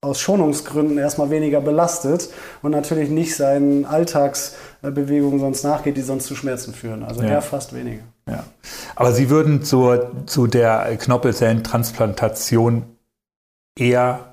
aus 0.00 0.20
Schonungsgründen 0.20 0.96
erstmal 0.96 1.28
weniger 1.28 1.60
belastet 1.60 2.30
und 2.62 2.70
natürlich 2.70 3.10
nicht 3.10 3.36
seinen 3.36 3.84
Alltagsbewegungen 3.84 5.40
sonst 5.40 5.64
nachgeht, 5.64 5.96
die 5.96 6.02
sonst 6.02 6.26
zu 6.26 6.36
Schmerzen 6.36 6.72
führen. 6.72 7.02
Also 7.02 7.22
ja. 7.22 7.30
eher 7.30 7.42
fast 7.42 7.74
weniger. 7.74 8.04
Ja. 8.28 8.44
Aber 8.94 9.12
Sie 9.12 9.28
würden 9.28 9.62
zur, 9.62 10.12
zu 10.26 10.46
der 10.46 10.96
Knoppelzellentransplantation 10.96 12.84
eher 13.76 14.29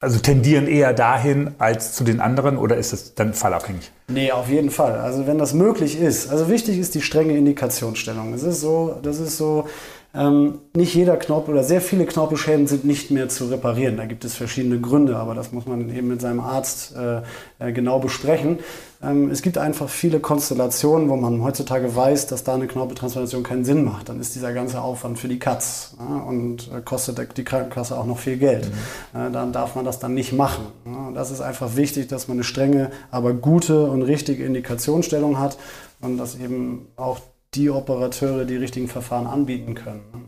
also 0.00 0.18
tendieren 0.18 0.66
eher 0.66 0.94
dahin 0.94 1.54
als 1.58 1.92
zu 1.92 2.04
den 2.04 2.20
anderen 2.20 2.56
oder 2.56 2.76
ist 2.76 2.94
es 2.94 3.14
dann 3.14 3.34
fallabhängig? 3.34 3.92
Nee, 4.08 4.32
auf 4.32 4.48
jeden 4.48 4.70
Fall. 4.70 4.98
Also 4.98 5.26
wenn 5.26 5.36
das 5.36 5.52
möglich 5.52 6.00
ist. 6.00 6.30
Also 6.30 6.48
wichtig 6.48 6.78
ist 6.78 6.94
die 6.94 7.02
strenge 7.02 7.36
Indikationsstellung. 7.36 8.32
Es 8.32 8.42
ist 8.42 8.62
so, 8.62 8.98
das 9.02 9.20
ist 9.20 9.36
so, 9.36 9.68
ähm, 10.12 10.58
nicht 10.74 10.94
jeder 10.94 11.16
Knorpel 11.16 11.54
oder 11.54 11.62
sehr 11.62 11.80
viele 11.80 12.04
Knorpelschäden 12.04 12.66
sind 12.66 12.84
nicht 12.84 13.12
mehr 13.12 13.28
zu 13.28 13.46
reparieren. 13.46 13.96
Da 13.96 14.06
gibt 14.06 14.24
es 14.24 14.34
verschiedene 14.34 14.80
Gründe, 14.80 15.16
aber 15.16 15.36
das 15.36 15.52
muss 15.52 15.66
man 15.66 15.88
eben 15.94 16.08
mit 16.08 16.20
seinem 16.20 16.40
Arzt 16.40 16.96
äh, 16.96 17.22
äh, 17.60 17.72
genau 17.72 18.00
besprechen. 18.00 18.58
Ähm, 19.02 19.30
es 19.30 19.40
gibt 19.40 19.56
einfach 19.56 19.88
viele 19.88 20.18
Konstellationen, 20.18 21.08
wo 21.08 21.16
man 21.16 21.44
heutzutage 21.44 21.94
weiß, 21.94 22.26
dass 22.26 22.42
da 22.42 22.54
eine 22.54 22.66
Knorpeltransplantation 22.66 23.44
keinen 23.44 23.64
Sinn 23.64 23.84
macht. 23.84 24.08
Dann 24.08 24.18
ist 24.18 24.34
dieser 24.34 24.52
ganze 24.52 24.82
Aufwand 24.82 25.16
für 25.16 25.28
die 25.28 25.38
Katz 25.38 25.94
ja, 25.98 26.16
und 26.16 26.68
äh, 26.74 26.80
kostet 26.80 27.36
die 27.36 27.44
Krankenkasse 27.44 27.96
auch 27.96 28.06
noch 28.06 28.18
viel 28.18 28.36
Geld. 28.36 28.68
Mhm. 29.14 29.20
Äh, 29.20 29.30
dann 29.30 29.52
darf 29.52 29.76
man 29.76 29.84
das 29.84 30.00
dann 30.00 30.14
nicht 30.14 30.32
machen. 30.32 30.66
Ja. 30.86 31.12
Das 31.14 31.30
ist 31.30 31.40
einfach 31.40 31.76
wichtig, 31.76 32.08
dass 32.08 32.26
man 32.26 32.38
eine 32.38 32.44
strenge, 32.44 32.90
aber 33.12 33.32
gute 33.32 33.88
und 33.88 34.02
richtige 34.02 34.44
Indikationsstellung 34.44 35.38
hat 35.38 35.56
und 36.00 36.18
dass 36.18 36.34
eben 36.36 36.86
auch 36.96 37.20
die 37.54 37.70
Operateure 37.70 38.44
die 38.44 38.56
richtigen 38.56 38.88
Verfahren 38.88 39.26
anbieten 39.26 39.74
können. 39.74 40.02
Ne? 40.12 40.20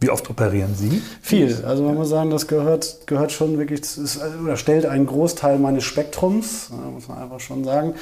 Wie 0.00 0.10
oft 0.10 0.28
operieren 0.30 0.74
Sie? 0.74 1.00
Viel. 1.20 1.64
Also 1.64 1.84
man 1.84 1.94
muss 1.94 2.08
sagen, 2.08 2.30
das 2.30 2.48
gehört, 2.48 3.06
gehört 3.06 3.30
schon 3.30 3.58
wirklich, 3.58 3.82
ist, 3.82 4.20
oder 4.42 4.56
stellt 4.56 4.84
einen 4.84 5.06
Großteil 5.06 5.58
meines 5.58 5.84
Spektrums, 5.84 6.70
muss 6.92 7.06
man 7.06 7.18
einfach 7.18 7.38
schon 7.38 7.62
sagen. 7.62 7.94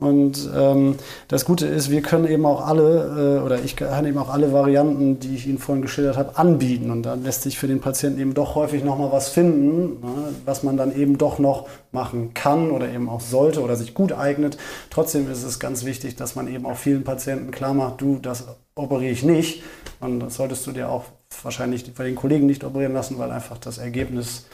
Und 0.00 0.50
ähm, 0.54 0.96
das 1.28 1.44
Gute 1.44 1.66
ist, 1.66 1.88
wir 1.88 2.02
können 2.02 2.26
eben 2.26 2.44
auch 2.46 2.66
alle, 2.66 3.38
äh, 3.38 3.44
oder 3.44 3.62
ich 3.62 3.76
kann 3.76 4.04
eben 4.04 4.18
auch 4.18 4.28
alle 4.28 4.52
Varianten, 4.52 5.20
die 5.20 5.36
ich 5.36 5.46
Ihnen 5.46 5.58
vorhin 5.58 5.82
geschildert 5.82 6.16
habe, 6.16 6.36
anbieten. 6.36 6.90
Und 6.90 7.04
dann 7.04 7.22
lässt 7.22 7.42
sich 7.42 7.58
für 7.58 7.68
den 7.68 7.80
Patienten 7.80 8.20
eben 8.20 8.34
doch 8.34 8.56
häufig 8.56 8.82
nochmal 8.82 9.12
was 9.12 9.28
finden, 9.28 10.00
ne, 10.00 10.34
was 10.44 10.64
man 10.64 10.76
dann 10.76 10.94
eben 10.96 11.16
doch 11.16 11.38
noch 11.38 11.68
machen 11.92 12.34
kann 12.34 12.72
oder 12.72 12.88
eben 12.88 13.08
auch 13.08 13.20
sollte 13.20 13.62
oder 13.62 13.76
sich 13.76 13.94
gut 13.94 14.12
eignet. 14.12 14.58
Trotzdem 14.90 15.30
ist 15.30 15.44
es 15.44 15.60
ganz 15.60 15.84
wichtig, 15.84 16.16
dass 16.16 16.34
man 16.34 16.48
eben 16.48 16.66
auch 16.66 16.76
vielen 16.76 17.04
Patienten 17.04 17.52
klar 17.52 17.72
macht, 17.72 18.00
du, 18.00 18.18
das 18.20 18.48
operiere 18.74 19.12
ich 19.12 19.22
nicht. 19.22 19.62
Und 20.00 20.18
das 20.20 20.34
solltest 20.34 20.66
du 20.66 20.72
dir 20.72 20.88
auch 20.88 21.04
wahrscheinlich 21.42 21.94
bei 21.94 22.04
den 22.04 22.16
Kollegen 22.16 22.46
nicht 22.46 22.64
operieren 22.64 22.94
lassen, 22.94 23.18
weil 23.18 23.30
einfach 23.30 23.58
das 23.58 23.78
Ergebnis 23.78 24.46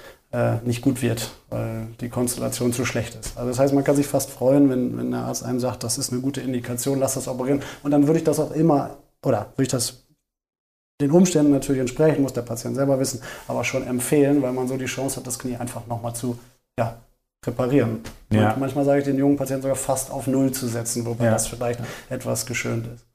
nicht 0.64 0.82
gut 0.82 1.02
wird, 1.02 1.32
weil 1.48 1.88
die 2.00 2.08
Konstellation 2.08 2.72
zu 2.72 2.84
schlecht 2.84 3.16
ist. 3.16 3.36
Also 3.36 3.48
das 3.48 3.58
heißt, 3.58 3.74
man 3.74 3.82
kann 3.82 3.96
sich 3.96 4.06
fast 4.06 4.30
freuen, 4.30 4.70
wenn, 4.70 4.96
wenn 4.96 5.10
der 5.10 5.22
Arzt 5.22 5.44
einem 5.44 5.58
sagt, 5.58 5.82
das 5.82 5.98
ist 5.98 6.12
eine 6.12 6.20
gute 6.20 6.40
Indikation, 6.40 7.00
lass 7.00 7.14
das 7.14 7.26
operieren. 7.26 7.62
Und 7.82 7.90
dann 7.90 8.06
würde 8.06 8.20
ich 8.20 8.24
das 8.24 8.38
auch 8.38 8.52
immer, 8.52 8.98
oder 9.24 9.52
würde 9.56 9.62
ich 9.64 9.68
das 9.68 10.04
den 11.00 11.10
Umständen 11.10 11.50
natürlich 11.50 11.80
entsprechen, 11.80 12.22
muss 12.22 12.32
der 12.32 12.42
Patient 12.42 12.76
selber 12.76 13.00
wissen, 13.00 13.22
aber 13.48 13.64
schon 13.64 13.86
empfehlen, 13.86 14.42
weil 14.42 14.52
man 14.52 14.68
so 14.68 14.76
die 14.76 14.84
Chance 14.86 15.16
hat, 15.16 15.26
das 15.26 15.38
Knie 15.38 15.56
einfach 15.56 15.86
nochmal 15.86 16.14
zu 16.14 16.38
ja, 16.78 16.98
reparieren. 17.44 18.00
Ja. 18.30 18.54
manchmal 18.58 18.84
sage 18.84 19.00
ich 19.00 19.04
den 19.06 19.18
jungen 19.18 19.36
Patienten 19.36 19.62
sogar 19.62 19.76
fast 19.76 20.10
auf 20.10 20.26
Null 20.26 20.52
zu 20.52 20.68
setzen, 20.68 21.04
wobei 21.06 21.24
ja. 21.24 21.30
das 21.32 21.46
vielleicht 21.46 21.80
etwas 22.08 22.46
geschönt 22.46 22.86
ist. 22.94 23.06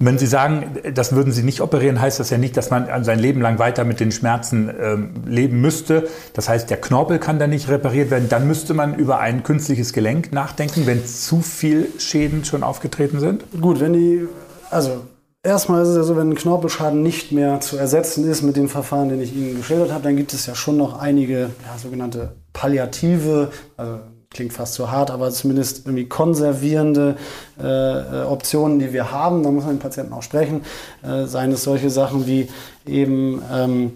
Und 0.00 0.06
wenn 0.06 0.18
Sie 0.18 0.26
sagen, 0.26 0.78
das 0.94 1.14
würden 1.14 1.30
Sie 1.30 1.42
nicht 1.42 1.60
operieren, 1.60 2.00
heißt 2.00 2.20
das 2.20 2.30
ja 2.30 2.38
nicht, 2.38 2.56
dass 2.56 2.70
man 2.70 3.04
sein 3.04 3.18
Leben 3.18 3.42
lang 3.42 3.58
weiter 3.58 3.84
mit 3.84 4.00
den 4.00 4.12
Schmerzen 4.12 4.70
ähm, 4.80 5.10
leben 5.26 5.60
müsste. 5.60 6.08
Das 6.32 6.48
heißt, 6.48 6.70
der 6.70 6.80
Knorpel 6.80 7.18
kann 7.18 7.38
dann 7.38 7.50
nicht 7.50 7.68
repariert 7.68 8.10
werden. 8.10 8.30
Dann 8.30 8.46
müsste 8.46 8.72
man 8.72 8.94
über 8.94 9.20
ein 9.20 9.42
künstliches 9.42 9.92
Gelenk 9.92 10.32
nachdenken, 10.32 10.86
wenn 10.86 11.04
zu 11.04 11.42
viel 11.42 11.88
Schäden 11.98 12.46
schon 12.46 12.62
aufgetreten 12.62 13.20
sind. 13.20 13.44
Gut, 13.60 13.80
wenn 13.80 13.92
die, 13.92 14.26
also 14.70 15.02
Erstmal 15.42 15.82
ist 15.82 15.88
es 15.88 15.96
ja 15.96 16.02
so, 16.02 16.18
wenn 16.18 16.28
ein 16.28 16.34
Knorpelschaden 16.34 17.02
nicht 17.02 17.32
mehr 17.32 17.60
zu 17.60 17.78
ersetzen 17.78 18.30
ist 18.30 18.42
mit 18.42 18.56
den 18.56 18.68
Verfahren, 18.68 19.08
den 19.08 19.22
ich 19.22 19.34
Ihnen 19.34 19.56
geschildert 19.56 19.90
habe, 19.90 20.04
dann 20.04 20.14
gibt 20.14 20.34
es 20.34 20.44
ja 20.44 20.54
schon 20.54 20.76
noch 20.76 21.00
einige 21.00 21.38
ja, 21.38 21.78
sogenannte 21.82 22.32
palliative, 22.52 23.50
also 23.78 24.00
klingt 24.30 24.52
fast 24.52 24.74
zu 24.74 24.90
hart, 24.90 25.10
aber 25.10 25.30
zumindest 25.30 25.86
irgendwie 25.86 26.06
konservierende 26.06 27.16
äh, 27.60 27.66
äh, 27.66 28.22
Optionen, 28.24 28.78
die 28.78 28.92
wir 28.92 29.10
haben. 29.10 29.42
Da 29.42 29.50
muss 29.50 29.64
man 29.64 29.74
den 29.74 29.80
Patienten 29.80 30.12
auch 30.12 30.22
sprechen. 30.22 30.62
Äh, 31.02 31.26
seien 31.26 31.52
es 31.52 31.64
solche 31.64 31.90
Sachen 31.90 32.26
wie 32.26 32.48
eben 32.86 33.42
ähm, 33.52 33.92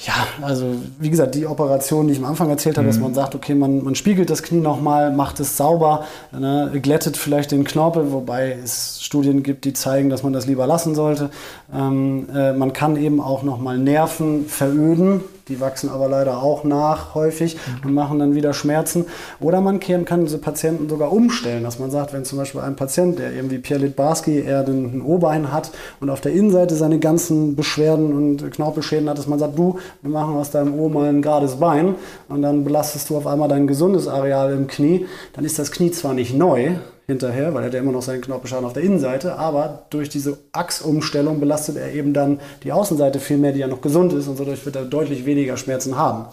ja, 0.00 0.26
also 0.42 0.74
wie 0.98 1.08
gesagt, 1.08 1.36
die 1.36 1.46
Operation, 1.46 2.08
die 2.08 2.14
ich 2.14 2.18
am 2.18 2.24
Anfang 2.24 2.50
erzählt 2.50 2.76
habe, 2.76 2.86
mhm. 2.86 2.90
dass 2.90 3.00
man 3.00 3.14
sagt, 3.14 3.36
okay, 3.36 3.54
man, 3.54 3.84
man 3.84 3.94
spiegelt 3.94 4.28
das 4.28 4.42
Knie 4.42 4.60
nochmal, 4.60 5.12
macht 5.12 5.38
es 5.38 5.56
sauber, 5.56 6.04
ne, 6.32 6.70
glättet 6.82 7.16
vielleicht 7.16 7.52
den 7.52 7.62
Knorpel, 7.62 8.10
wobei 8.10 8.58
es 8.62 9.00
Studien 9.02 9.44
gibt, 9.44 9.64
die 9.64 9.72
zeigen, 9.72 10.10
dass 10.10 10.24
man 10.24 10.32
das 10.32 10.46
lieber 10.46 10.66
lassen 10.66 10.96
sollte. 10.96 11.30
Ähm, 11.72 12.26
äh, 12.34 12.52
man 12.52 12.72
kann 12.72 12.96
eben 12.96 13.20
auch 13.20 13.44
nochmal 13.44 13.78
Nerven 13.78 14.46
veröden, 14.46 15.22
die 15.48 15.60
wachsen 15.60 15.90
aber 15.90 16.08
leider 16.08 16.42
auch 16.42 16.64
nach 16.64 17.14
häufig 17.14 17.56
und 17.84 17.92
machen 17.92 18.18
dann 18.18 18.34
wieder 18.34 18.54
Schmerzen. 18.54 19.06
Oder 19.40 19.60
man 19.60 19.80
kann 19.80 20.24
diese 20.24 20.38
Patienten 20.38 20.88
sogar 20.88 21.12
umstellen, 21.12 21.64
dass 21.64 21.78
man 21.78 21.90
sagt, 21.90 22.12
wenn 22.12 22.24
zum 22.24 22.38
Beispiel 22.38 22.60
ein 22.60 22.76
Patient, 22.76 23.18
der 23.18 23.32
irgendwie 23.32 23.58
Pierre 23.58 23.82
Litbarski 23.82 24.40
eher 24.40 24.62
den, 24.62 25.02
O-Bein 25.02 25.52
hat 25.52 25.70
und 26.00 26.08
auf 26.08 26.20
der 26.20 26.32
Innenseite 26.32 26.74
seine 26.76 26.98
ganzen 26.98 27.56
Beschwerden 27.56 28.14
und 28.14 28.50
Knorpelschäden 28.50 29.08
hat, 29.08 29.18
dass 29.18 29.26
man 29.26 29.38
sagt, 29.38 29.58
du, 29.58 29.78
wir 30.02 30.10
machen 30.10 30.36
aus 30.36 30.50
deinem 30.50 30.78
O 30.78 30.88
mal 30.88 31.08
ein 31.08 31.20
gerades 31.20 31.56
Bein 31.56 31.96
und 32.28 32.42
dann 32.42 32.64
belastest 32.64 33.10
du 33.10 33.16
auf 33.16 33.26
einmal 33.26 33.48
dein 33.48 33.66
gesundes 33.66 34.08
Areal 34.08 34.52
im 34.52 34.66
Knie, 34.66 35.06
dann 35.34 35.44
ist 35.44 35.58
das 35.58 35.72
Knie 35.72 35.90
zwar 35.90 36.14
nicht 36.14 36.34
neu, 36.34 36.76
hinterher, 37.06 37.52
weil 37.54 37.62
er 37.62 37.66
hat 37.66 37.74
ja 37.74 37.80
immer 37.80 37.92
noch 37.92 38.02
seinen 38.02 38.22
Knorpelschaden 38.22 38.64
auf 38.64 38.72
der 38.72 38.82
Innenseite, 38.82 39.36
aber 39.36 39.86
durch 39.90 40.08
diese 40.08 40.38
Achsumstellung 40.52 41.40
belastet 41.40 41.76
er 41.76 41.92
eben 41.92 42.12
dann 42.14 42.40
die 42.62 42.72
Außenseite 42.72 43.20
viel 43.20 43.38
mehr, 43.38 43.52
die 43.52 43.60
ja 43.60 43.66
noch 43.66 43.80
gesund 43.80 44.12
ist 44.12 44.28
und 44.28 44.40
dadurch 44.40 44.64
wird 44.64 44.76
er 44.76 44.84
deutlich 44.84 45.26
weniger 45.26 45.56
Schmerzen 45.56 45.96
haben. 45.96 46.26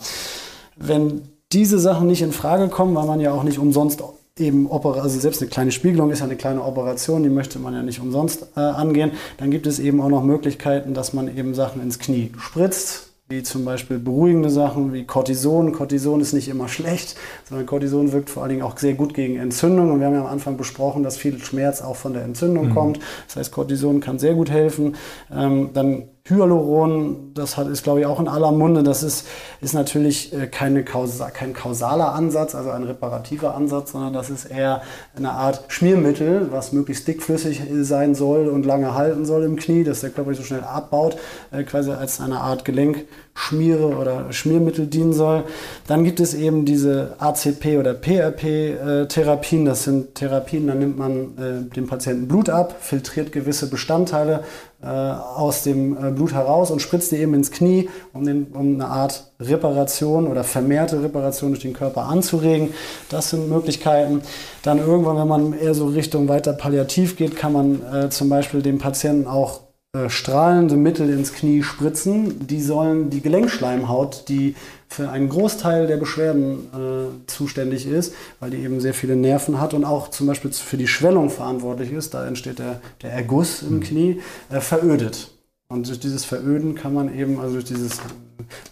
Wenn 0.77 1.23
diese 1.51 1.79
Sachen 1.79 2.07
nicht 2.07 2.21
in 2.21 2.31
Frage 2.31 2.69
kommen, 2.69 2.95
weil 2.95 3.05
man 3.05 3.19
ja 3.19 3.33
auch 3.33 3.43
nicht 3.43 3.59
umsonst 3.59 4.01
eben 4.39 4.71
also 4.71 5.19
selbst 5.19 5.41
eine 5.41 5.49
kleine 5.49 5.71
Spiegelung 5.71 6.09
ist 6.09 6.19
ja 6.19 6.25
eine 6.25 6.37
kleine 6.37 6.63
Operation, 6.63 7.21
die 7.21 7.29
möchte 7.29 7.59
man 7.59 7.73
ja 7.73 7.83
nicht 7.83 7.99
umsonst 7.99 8.47
äh, 8.55 8.61
angehen, 8.61 9.11
dann 9.37 9.51
gibt 9.51 9.67
es 9.67 9.77
eben 9.77 10.01
auch 10.01 10.09
noch 10.09 10.23
Möglichkeiten, 10.23 10.93
dass 10.93 11.13
man 11.13 11.35
eben 11.35 11.53
Sachen 11.53 11.81
ins 11.81 11.99
Knie 11.99 12.31
spritzt, 12.39 13.10
wie 13.31 13.41
zum 13.41 13.65
Beispiel 13.65 13.97
beruhigende 13.97 14.49
Sachen 14.49 14.93
wie 14.93 15.05
Cortison. 15.05 15.71
Cortison 15.71 16.21
ist 16.21 16.33
nicht 16.33 16.49
immer 16.49 16.67
schlecht, 16.67 17.15
sondern 17.49 17.65
Cortison 17.65 18.11
wirkt 18.11 18.29
vor 18.29 18.43
allen 18.43 18.51
Dingen 18.51 18.61
auch 18.61 18.77
sehr 18.77 18.93
gut 18.93 19.13
gegen 19.13 19.37
Entzündung. 19.37 19.91
Und 19.91 19.99
wir 19.99 20.07
haben 20.07 20.13
ja 20.13 20.21
am 20.21 20.27
Anfang 20.27 20.57
besprochen, 20.57 21.01
dass 21.01 21.17
viel 21.17 21.39
Schmerz 21.39 21.81
auch 21.81 21.95
von 21.95 22.13
der 22.13 22.23
Entzündung 22.23 22.67
mhm. 22.67 22.73
kommt. 22.73 22.99
Das 23.27 23.37
heißt, 23.37 23.51
Cortison 23.51 24.01
kann 24.01 24.19
sehr 24.19 24.35
gut 24.35 24.51
helfen. 24.51 24.95
Ähm, 25.33 25.69
dann 25.73 26.03
Hyaluron, 26.29 27.33
das 27.33 27.57
hat, 27.57 27.67
ist, 27.67 27.83
glaube 27.83 28.01
ich, 28.01 28.05
auch 28.05 28.19
in 28.19 28.27
aller 28.27 28.51
Munde. 28.51 28.83
Das 28.83 29.01
ist, 29.01 29.27
ist 29.59 29.73
natürlich 29.73 30.31
äh, 30.33 30.45
keine 30.45 30.83
Kausa 30.83 31.31
kein 31.31 31.53
kausaler 31.53 32.13
Ansatz, 32.13 32.53
also 32.53 32.69
ein 32.69 32.83
reparativer 32.83 33.55
Ansatz, 33.55 33.93
sondern 33.93 34.13
das 34.13 34.29
ist 34.29 34.45
eher 34.45 34.83
eine 35.15 35.31
Art 35.31 35.63
Schmiermittel, 35.69 36.49
was 36.51 36.73
möglichst 36.73 37.07
dickflüssig 37.07 37.63
sein 37.81 38.13
soll 38.13 38.47
und 38.47 38.67
lange 38.67 38.93
halten 38.93 39.25
soll 39.25 39.43
im 39.43 39.55
Knie, 39.55 39.83
dass 39.83 40.01
der 40.01 40.11
Körper 40.11 40.29
nicht 40.29 40.39
so 40.39 40.45
schnell 40.45 40.63
abbaut, 40.63 41.17
äh, 41.51 41.63
quasi 41.63 41.89
als 41.89 42.21
eine 42.21 42.39
Art 42.39 42.65
Gelenkschmiere 42.65 43.87
oder 43.87 44.31
Schmiermittel 44.31 44.85
dienen 44.85 45.13
soll. 45.13 45.43
Dann 45.87 46.03
gibt 46.03 46.19
es 46.19 46.35
eben 46.35 46.65
diese 46.65 47.15
ACP 47.17 47.79
oder 47.79 47.95
PRP-Therapien. 47.95 49.65
Das 49.65 49.85
sind 49.85 50.13
Therapien, 50.13 50.67
da 50.67 50.75
nimmt 50.75 50.99
man 50.99 51.37
äh, 51.37 51.73
dem 51.75 51.87
Patienten 51.87 52.27
Blut 52.27 52.49
ab, 52.49 52.75
filtriert 52.79 53.31
gewisse 53.31 53.71
Bestandteile 53.71 54.41
äh, 54.41 54.70
aus 54.87 55.63
dem 55.63 55.95
äh, 55.95 56.11
Blut 56.11 56.33
heraus 56.33 56.71
und 56.71 56.81
spritzt 56.81 57.11
die 57.11 57.17
eben 57.17 57.33
ins 57.33 57.51
Knie, 57.51 57.89
um, 58.13 58.25
den, 58.25 58.47
um 58.53 58.75
eine 58.75 58.87
Art 58.87 59.31
Reparation 59.39 60.27
oder 60.27 60.43
vermehrte 60.43 61.03
Reparation 61.03 61.51
durch 61.51 61.61
den 61.61 61.73
Körper 61.73 62.03
anzuregen. 62.03 62.73
Das 63.09 63.29
sind 63.29 63.49
Möglichkeiten. 63.49 64.21
Dann 64.63 64.79
irgendwann, 64.79 65.17
wenn 65.17 65.27
man 65.27 65.53
eher 65.53 65.73
so 65.73 65.87
Richtung 65.87 66.27
weiter 66.27 66.53
palliativ 66.53 67.15
geht, 67.15 67.35
kann 67.35 67.53
man 67.53 67.81
äh, 67.93 68.09
zum 68.09 68.29
Beispiel 68.29 68.61
dem 68.61 68.79
Patienten 68.79 69.27
auch 69.27 69.61
äh, 69.93 70.09
strahlende 70.09 70.77
Mittel 70.77 71.09
ins 71.09 71.33
Knie 71.33 71.63
spritzen. 71.63 72.47
Die 72.47 72.61
sollen 72.61 73.09
die 73.09 73.19
Gelenkschleimhaut, 73.19 74.29
die 74.29 74.55
für 74.87 75.09
einen 75.09 75.27
Großteil 75.27 75.85
der 75.85 75.97
Beschwerden 75.97 76.69
äh, 76.73 77.27
zuständig 77.27 77.85
ist, 77.85 78.13
weil 78.39 78.51
die 78.51 78.57
eben 78.59 78.79
sehr 78.79 78.93
viele 78.93 79.17
Nerven 79.17 79.59
hat 79.59 79.73
und 79.73 79.83
auch 79.83 80.09
zum 80.09 80.27
Beispiel 80.27 80.51
für 80.53 80.77
die 80.77 80.87
Schwellung 80.87 81.29
verantwortlich 81.29 81.91
ist, 81.91 82.13
da 82.13 82.25
entsteht 82.25 82.59
der, 82.59 82.79
der 83.01 83.11
Erguss 83.11 83.63
im 83.63 83.75
mhm. 83.75 83.81
Knie, 83.81 84.21
äh, 84.49 84.61
verödet. 84.61 85.31
Und 85.67 85.89
durch 85.89 85.99
dieses 85.99 86.23
Veröden 86.23 86.75
kann 86.75 86.93
man 86.93 87.13
eben, 87.13 87.41
also 87.41 87.55
durch 87.55 87.65
dieses 87.65 87.99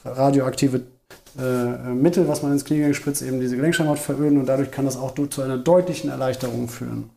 radioaktive 0.06 0.84
äh, 1.38 1.90
Mittel, 1.94 2.30
was 2.30 2.44
man 2.44 2.54
ins 2.54 2.64
Knie 2.64 2.94
spritzt, 2.94 3.22
eben 3.24 3.42
diese 3.42 3.58
Gelenkschleimhaut 3.58 4.00
veröden 4.00 4.38
und 4.38 4.46
dadurch 4.46 4.72
kann 4.72 4.86
das 4.86 4.96
auch 4.96 5.14
zu 5.30 5.42
einer 5.42 5.58
deutlichen 5.58 6.10
Erleichterung 6.10 6.70
führen. 6.70 7.10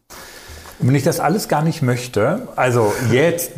Wenn 0.83 0.97
ich 0.97 1.05
das 1.05 1.21
alles 1.21 1.49
gar 1.49 1.63
nicht 1.63 1.81
möchte, 1.81 2.49
also 2.57 2.93
jetzt, 3.13 3.53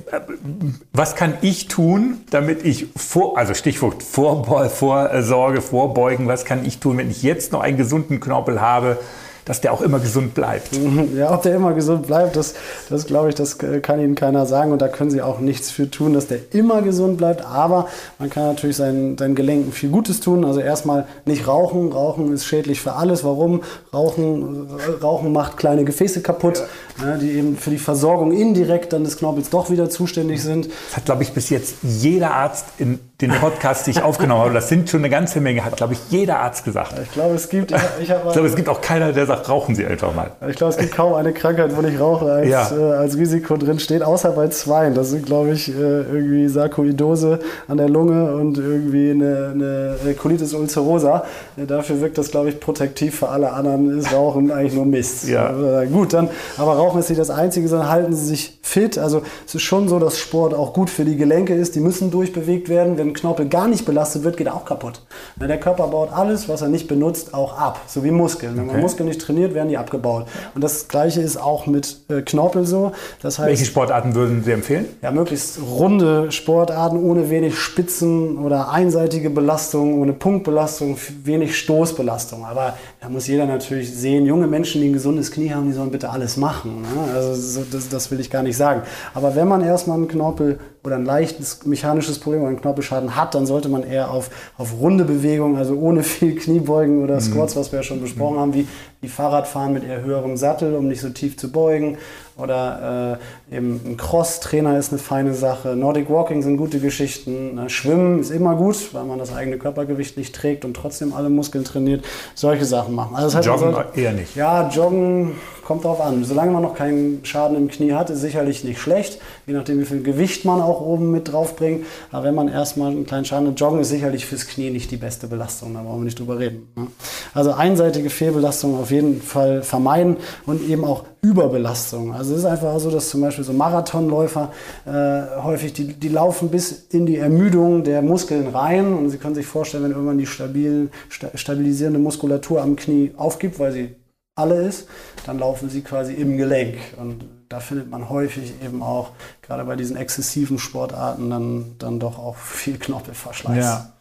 was 0.92 1.16
kann 1.16 1.34
ich 1.40 1.68
tun, 1.68 2.18
damit 2.30 2.64
ich 2.64 2.88
vor, 2.96 3.38
also 3.38 3.54
Stichwort 3.54 4.02
Vorsorge, 4.02 5.62
Vorbeugen, 5.62 6.28
was 6.28 6.44
kann 6.44 6.66
ich 6.66 6.80
tun, 6.80 6.98
wenn 6.98 7.10
ich 7.10 7.22
jetzt 7.22 7.52
noch 7.52 7.60
einen 7.60 7.78
gesunden 7.78 8.20
Knorpel 8.20 8.60
habe, 8.60 8.98
dass 9.44 9.60
der 9.60 9.72
auch 9.72 9.80
immer 9.80 9.98
gesund 9.98 10.34
bleibt. 10.34 10.70
Ja, 11.14 11.32
ob 11.32 11.42
der 11.42 11.54
immer 11.54 11.74
gesund 11.74 12.06
bleibt, 12.06 12.34
das, 12.34 12.54
das 12.88 13.06
glaube 13.06 13.28
ich, 13.28 13.34
das 13.34 13.58
kann 13.58 14.00
Ihnen 14.00 14.14
keiner 14.14 14.46
sagen 14.46 14.72
und 14.72 14.80
da 14.80 14.88
können 14.88 15.10
Sie 15.10 15.22
auch 15.22 15.38
nichts 15.38 15.70
für 15.70 15.90
tun, 15.90 16.12
dass 16.12 16.26
der 16.26 16.38
immer 16.52 16.82
gesund 16.82 17.18
bleibt. 17.18 17.44
Aber 17.44 17.88
man 18.18 18.30
kann 18.30 18.44
natürlich 18.46 18.76
seinen, 18.76 19.18
seinen 19.18 19.34
Gelenken 19.34 19.72
viel 19.72 19.90
Gutes 19.90 20.20
tun. 20.20 20.44
Also 20.44 20.60
erstmal 20.60 21.06
nicht 21.24 21.46
rauchen. 21.46 21.92
Rauchen 21.92 22.32
ist 22.32 22.46
schädlich 22.46 22.80
für 22.80 22.94
alles. 22.94 23.22
Warum? 23.22 23.62
Rauchen, 23.92 24.68
Rauchen 25.02 25.32
macht 25.32 25.56
kleine 25.56 25.84
Gefäße 25.84 26.20
kaputt, 26.22 26.62
Ja, 27.02 27.16
die 27.16 27.32
eben 27.32 27.56
für 27.56 27.70
die 27.70 27.78
Versorgung 27.78 28.30
indirekt 28.32 28.92
dann 28.92 29.02
des 29.02 29.16
Knorpels 29.16 29.50
doch 29.50 29.68
wieder 29.68 29.90
zuständig 29.90 30.42
sind. 30.42 30.66
Das 30.66 30.96
hat, 30.98 31.04
glaube 31.06 31.24
ich, 31.24 31.32
bis 31.32 31.50
jetzt 31.50 31.76
jeder 31.82 32.32
Arzt 32.32 32.66
in 32.78 33.00
den 33.20 33.30
Podcast, 33.32 33.86
die 33.86 33.92
ich 33.92 34.02
aufgenommen 34.02 34.42
habe, 34.42 34.54
das 34.54 34.68
sind 34.68 34.90
schon 34.90 35.00
eine 35.00 35.10
ganze 35.10 35.40
Menge, 35.40 35.64
hat, 35.64 35.76
glaube 35.76 35.94
ich, 35.94 35.98
jeder 36.10 36.40
Arzt 36.40 36.64
gesagt. 36.64 36.94
Ich 37.02 37.12
glaube, 37.12 37.34
es 37.34 37.48
gibt, 37.48 37.72
ich, 37.72 37.76
ich, 38.00 38.10
ich 38.10 38.32
glaube, 38.32 38.46
es 38.46 38.54
gibt 38.54 38.68
auch 38.68 38.80
keiner, 38.80 39.12
der 39.12 39.26
sagt, 39.26 39.48
rauchen 39.48 39.74
Sie 39.74 39.84
einfach 39.86 40.14
mal. 40.14 40.30
Ich 40.48 40.56
glaube, 40.56 40.72
es 40.72 40.78
gibt 40.78 40.94
kaum 40.94 41.14
eine 41.14 41.32
Krankheit, 41.32 41.76
wo 41.76 41.80
nicht 41.80 41.98
Rauchen 41.98 42.28
als, 42.28 42.48
ja. 42.48 42.70
äh, 42.76 42.94
als 42.94 43.16
Risiko 43.16 43.56
drin 43.56 43.80
steht, 43.80 44.02
außer 44.02 44.30
bei 44.30 44.48
Zweien. 44.48 44.94
Das 44.94 45.10
sind, 45.10 45.26
glaube 45.26 45.52
ich, 45.52 45.68
äh, 45.68 45.72
irgendwie 45.72 46.48
Sarkoidose 46.48 47.40
an 47.66 47.76
der 47.76 47.88
Lunge 47.88 48.34
und 48.34 48.58
irgendwie 48.58 49.10
eine, 49.10 49.96
eine 50.00 50.14
Colitis 50.14 50.54
ulcerosa. 50.54 51.24
Dafür 51.56 52.00
wirkt 52.00 52.18
das, 52.18 52.30
glaube 52.30 52.50
ich, 52.50 52.60
protektiv. 52.60 53.18
Für 53.18 53.30
alle 53.30 53.52
anderen 53.52 53.98
ist 53.98 54.12
Rauchen 54.12 54.50
eigentlich 54.50 54.74
nur 54.74 54.86
Mist. 54.86 55.28
Ja. 55.28 55.46
Also, 55.46 55.90
gut, 55.90 56.12
dann, 56.12 56.28
aber 56.58 56.74
Rauchen 56.74 56.83
ist 56.96 57.08
nicht 57.08 57.20
das 57.20 57.30
Einzige, 57.30 57.68
sondern 57.68 57.88
halten 57.88 58.14
sie 58.14 58.26
sich 58.26 58.58
fit. 58.62 58.98
Also 58.98 59.22
es 59.46 59.54
ist 59.54 59.62
schon 59.62 59.88
so, 59.88 59.98
dass 59.98 60.18
Sport 60.18 60.54
auch 60.54 60.72
gut 60.72 60.90
für 60.90 61.04
die 61.04 61.16
Gelenke 61.16 61.54
ist. 61.54 61.74
Die 61.74 61.80
müssen 61.80 62.10
durchbewegt 62.10 62.68
werden. 62.68 62.98
Wenn 62.98 63.08
ein 63.08 63.14
Knorpel 63.14 63.48
gar 63.48 63.68
nicht 63.68 63.84
belastet 63.84 64.24
wird, 64.24 64.36
geht 64.36 64.46
er 64.46 64.54
auch 64.54 64.64
kaputt. 64.64 65.02
Der 65.36 65.58
Körper 65.58 65.88
baut 65.88 66.12
alles, 66.12 66.48
was 66.48 66.62
er 66.62 66.68
nicht 66.68 66.88
benutzt, 66.88 67.34
auch 67.34 67.58
ab. 67.58 67.80
So 67.86 68.04
wie 68.04 68.10
Muskeln. 68.10 68.56
Wenn 68.56 68.66
man 68.66 68.80
Muskeln 68.80 69.08
nicht 69.08 69.20
trainiert, 69.20 69.54
werden 69.54 69.68
die 69.68 69.78
abgebaut. 69.78 70.26
Und 70.54 70.62
das 70.62 70.88
Gleiche 70.88 71.20
ist 71.20 71.36
auch 71.36 71.66
mit 71.66 71.98
äh, 72.08 72.22
Knorpel 72.22 72.66
so. 72.66 72.92
Das 73.22 73.38
heißt, 73.38 73.48
Welche 73.48 73.64
Sportarten 73.64 74.14
würden 74.14 74.42
Sie 74.44 74.52
empfehlen? 74.52 74.86
Ja, 75.02 75.10
möglichst 75.10 75.58
runde 75.62 76.30
Sportarten 76.32 77.02
ohne 77.02 77.30
wenig 77.30 77.58
Spitzen 77.58 78.38
oder 78.38 78.70
einseitige 78.70 79.30
Belastung, 79.30 80.00
ohne 80.00 80.12
Punktbelastung, 80.12 80.96
wenig 81.22 81.58
Stoßbelastung. 81.58 82.44
Aber 82.44 82.76
da 83.00 83.08
muss 83.08 83.26
jeder 83.26 83.46
natürlich 83.46 83.92
sehen, 83.94 84.26
junge 84.26 84.46
Menschen, 84.46 84.80
die 84.80 84.88
ein 84.88 84.92
gesundes 84.92 85.30
Knie 85.30 85.52
haben, 85.52 85.66
die 85.66 85.72
sollen 85.72 85.90
bitte 85.90 86.10
alles 86.10 86.36
machen. 86.36 86.73
Ne? 86.82 87.12
Also 87.14 87.62
das, 87.70 87.88
das, 87.88 88.10
will 88.10 88.20
ich 88.20 88.30
gar 88.30 88.42
nicht 88.42 88.56
sagen. 88.56 88.82
Aber 89.14 89.34
wenn 89.34 89.48
man 89.48 89.62
erstmal 89.62 89.96
einen 89.96 90.08
Knorpel 90.08 90.58
oder 90.82 90.96
ein 90.96 91.04
leichtes 91.04 91.64
mechanisches 91.64 92.18
Problem 92.18 92.42
oder 92.42 92.50
einen 92.50 92.60
Knorpelschaden 92.60 93.16
hat, 93.16 93.34
dann 93.34 93.46
sollte 93.46 93.68
man 93.68 93.82
eher 93.82 94.10
auf, 94.10 94.30
auf 94.58 94.80
runde 94.80 95.04
Bewegungen, 95.04 95.56
also 95.56 95.76
ohne 95.76 96.02
viel 96.02 96.36
Kniebeugen 96.36 97.02
oder 97.02 97.16
mhm. 97.16 97.20
Squats, 97.20 97.56
was 97.56 97.72
wir 97.72 97.80
ja 97.80 97.82
schon 97.82 98.00
besprochen 98.00 98.38
haben, 98.38 98.54
wie, 98.54 98.66
wie 99.00 99.08
Fahrradfahren 99.08 99.72
mit 99.72 99.84
eher 99.84 100.02
höherem 100.02 100.36
Sattel, 100.36 100.74
um 100.74 100.88
nicht 100.88 101.00
so 101.00 101.10
tief 101.10 101.36
zu 101.36 101.50
beugen. 101.50 101.98
Oder 102.36 103.18
äh, 103.50 103.56
eben 103.56 103.80
ein 103.86 103.96
Cross-Trainer 103.96 104.76
ist 104.76 104.90
eine 104.90 104.98
feine 104.98 105.34
Sache. 105.34 105.76
Nordic 105.76 106.10
Walking 106.10 106.42
sind 106.42 106.56
gute 106.56 106.80
Geschichten. 106.80 107.54
Ne? 107.54 107.70
Schwimmen 107.70 108.18
ist 108.18 108.30
immer 108.30 108.56
gut, 108.56 108.92
weil 108.92 109.04
man 109.04 109.20
das 109.20 109.32
eigene 109.32 109.56
Körpergewicht 109.56 110.16
nicht 110.16 110.34
trägt 110.34 110.64
und 110.64 110.74
trotzdem 110.74 111.14
alle 111.14 111.30
Muskeln 111.30 111.64
trainiert. 111.64 112.04
Solche 112.34 112.64
Sachen 112.64 112.94
machen. 112.94 113.14
Also 113.14 113.28
das 113.28 113.36
heißt, 113.36 113.46
joggen 113.46 113.72
sollte, 113.72 114.00
eher 114.00 114.12
nicht. 114.12 114.34
Ja, 114.34 114.68
Joggen 114.68 115.32
kommt 115.64 115.84
drauf 115.84 116.00
an. 116.00 116.24
Solange 116.24 116.52
man 116.52 116.62
noch 116.62 116.74
keinen 116.74 117.24
Schaden 117.24 117.56
im 117.56 117.68
Knie 117.68 117.92
hat, 117.92 118.10
ist 118.10 118.20
sicherlich 118.20 118.64
nicht 118.64 118.80
schlecht. 118.80 119.18
Je 119.46 119.54
nachdem, 119.54 119.80
wie 119.80 119.84
viel 119.84 120.02
Gewicht 120.02 120.44
man 120.44 120.60
auch 120.60 120.80
oben 120.80 121.10
mit 121.10 121.32
drauf 121.32 121.56
bringt. 121.56 121.86
Aber 122.12 122.24
wenn 122.24 122.34
man 122.34 122.48
erstmal 122.48 122.90
einen 122.90 123.06
kleinen 123.06 123.24
Schaden 123.24 123.48
hat, 123.48 123.60
Joggen 123.60 123.80
ist 123.80 123.88
sicherlich 123.88 124.26
fürs 124.26 124.46
Knie 124.46 124.70
nicht 124.70 124.90
die 124.90 124.96
beste 124.96 125.26
Belastung. 125.26 125.74
Da 125.74 125.82
brauchen 125.82 126.00
wir 126.00 126.04
nicht 126.04 126.18
drüber 126.18 126.38
reden. 126.38 126.68
Ne? 126.76 126.86
Also 127.32 127.52
einseitige 127.52 128.10
Fehlbelastung 128.10 128.78
auf 128.78 128.90
jeden 128.90 129.20
Fall 129.20 129.62
vermeiden 129.62 130.18
und 130.46 130.68
eben 130.68 130.84
auch 130.84 131.04
Überbelastung. 131.24 132.12
Also 132.12 132.34
es 132.34 132.40
ist 132.40 132.44
einfach 132.44 132.78
so, 132.78 132.90
dass 132.90 133.08
zum 133.08 133.22
Beispiel 133.22 133.44
so 133.44 133.54
Marathonläufer 133.54 134.52
äh, 134.84 135.42
häufig, 135.42 135.72
die, 135.72 135.94
die 135.94 136.08
laufen 136.08 136.50
bis 136.50 136.86
in 136.90 137.06
die 137.06 137.16
Ermüdung 137.16 137.82
der 137.82 138.02
Muskeln 138.02 138.48
rein 138.48 138.92
und 138.92 139.08
Sie 139.08 139.16
können 139.16 139.34
sich 139.34 139.46
vorstellen, 139.46 139.84
wenn 139.84 139.92
irgendwann 139.92 140.18
die 140.18 140.26
stabil, 140.26 140.90
stabilisierende 141.08 141.98
Muskulatur 141.98 142.60
am 142.60 142.76
Knie 142.76 143.12
aufgibt, 143.16 143.58
weil 143.58 143.72
sie 143.72 143.94
alle 144.36 144.62
ist, 144.62 144.88
dann 145.26 145.38
laufen 145.38 145.68
sie 145.70 145.82
quasi 145.82 146.14
im 146.14 146.36
Gelenk. 146.36 146.78
Und 146.96 147.24
da 147.48 147.60
findet 147.60 147.90
man 147.90 148.08
häufig 148.08 148.54
eben 148.64 148.82
auch, 148.82 149.10
gerade 149.42 149.64
bei 149.64 149.76
diesen 149.76 149.96
exzessiven 149.96 150.58
Sportarten, 150.58 151.30
dann, 151.30 151.64
dann 151.78 152.00
doch 152.00 152.18
auch 152.18 152.36
viel 152.36 152.78
Knorpelverschleiß. 152.78 153.64
Ja. 153.64 153.92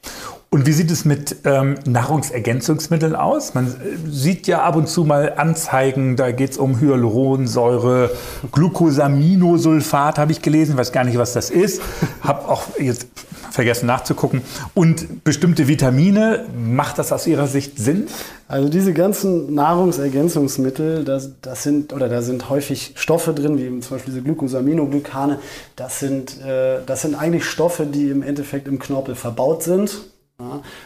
Und 0.49 0.67
wie 0.67 0.71
sieht 0.71 0.91
es 0.91 1.03
mit 1.03 1.37
ähm, 1.45 1.79
Nahrungsergänzungsmitteln 1.85 3.15
aus? 3.15 3.55
Man 3.55 3.65
äh, 3.67 3.71
sieht 4.07 4.45
ja 4.45 4.61
ab 4.61 4.75
und 4.75 4.87
zu 4.87 5.03
mal 5.03 5.33
Anzeigen, 5.37 6.15
da 6.15 6.31
geht 6.31 6.51
es 6.51 6.57
um 6.59 6.79
Hyaluronsäure, 6.79 8.11
Glucosaminosulfat 8.51 10.19
habe 10.19 10.31
ich 10.31 10.43
gelesen, 10.43 10.77
weiß 10.77 10.91
gar 10.91 11.05
nicht, 11.05 11.17
was 11.17 11.33
das 11.33 11.49
ist. 11.49 11.81
Habe 12.21 12.47
auch 12.47 12.77
jetzt 12.77 13.07
vergessen 13.49 13.85
nachzugucken. 13.85 14.41
Und 14.73 15.23
bestimmte 15.23 15.67
Vitamine, 15.67 16.45
macht 16.55 16.99
das 16.99 17.11
aus 17.11 17.27
Ihrer 17.27 17.47
Sicht 17.47 17.77
Sinn? 17.77 18.07
Also 18.47 18.69
diese 18.69 18.93
ganzen 18.93 19.53
Nahrungsergänzungsmittel, 19.53 21.03
das, 21.03 21.31
das 21.41 21.63
sind, 21.63 21.93
oder 21.93 22.09
da 22.09 22.21
sind 22.21 22.49
häufig 22.49 22.93
Stoffe 22.95 23.32
drin, 23.33 23.57
wie 23.57 23.79
zum 23.79 23.97
Beispiel 23.97 24.13
diese 24.13 24.23
Glucosaminoglycane, 24.23 25.39
das 25.75 25.99
sind, 25.99 26.41
äh, 26.41 26.79
das 26.85 27.01
sind 27.01 27.15
eigentlich 27.15 27.45
Stoffe, 27.45 27.85
die 27.85 28.09
im 28.09 28.23
Endeffekt 28.23 28.67
im 28.67 28.79
Knorpel 28.79 29.15
verbaut 29.15 29.63
sind 29.63 30.12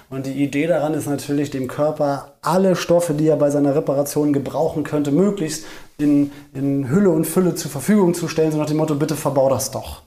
und 0.09 0.25
die 0.25 0.43
Idee 0.43 0.67
daran 0.67 0.93
ist 0.93 1.07
natürlich, 1.07 1.49
dem 1.49 1.67
Körper 1.67 2.33
alle 2.41 2.75
Stoffe, 2.75 3.13
die 3.13 3.27
er 3.27 3.37
bei 3.37 3.49
seiner 3.49 3.75
Reparation 3.75 4.33
gebrauchen 4.33 4.83
könnte, 4.83 5.11
möglichst 5.11 5.65
in, 5.97 6.31
in 6.53 6.89
Hülle 6.89 7.09
und 7.09 7.25
Fülle 7.25 7.55
zur 7.55 7.71
Verfügung 7.71 8.13
zu 8.13 8.27
stellen, 8.27 8.51
so 8.51 8.57
nach 8.57 8.67
dem 8.67 8.77
Motto, 8.77 8.95
bitte 8.95 9.15
verbau 9.15 9.49
das 9.49 9.71
doch. 9.71 10.03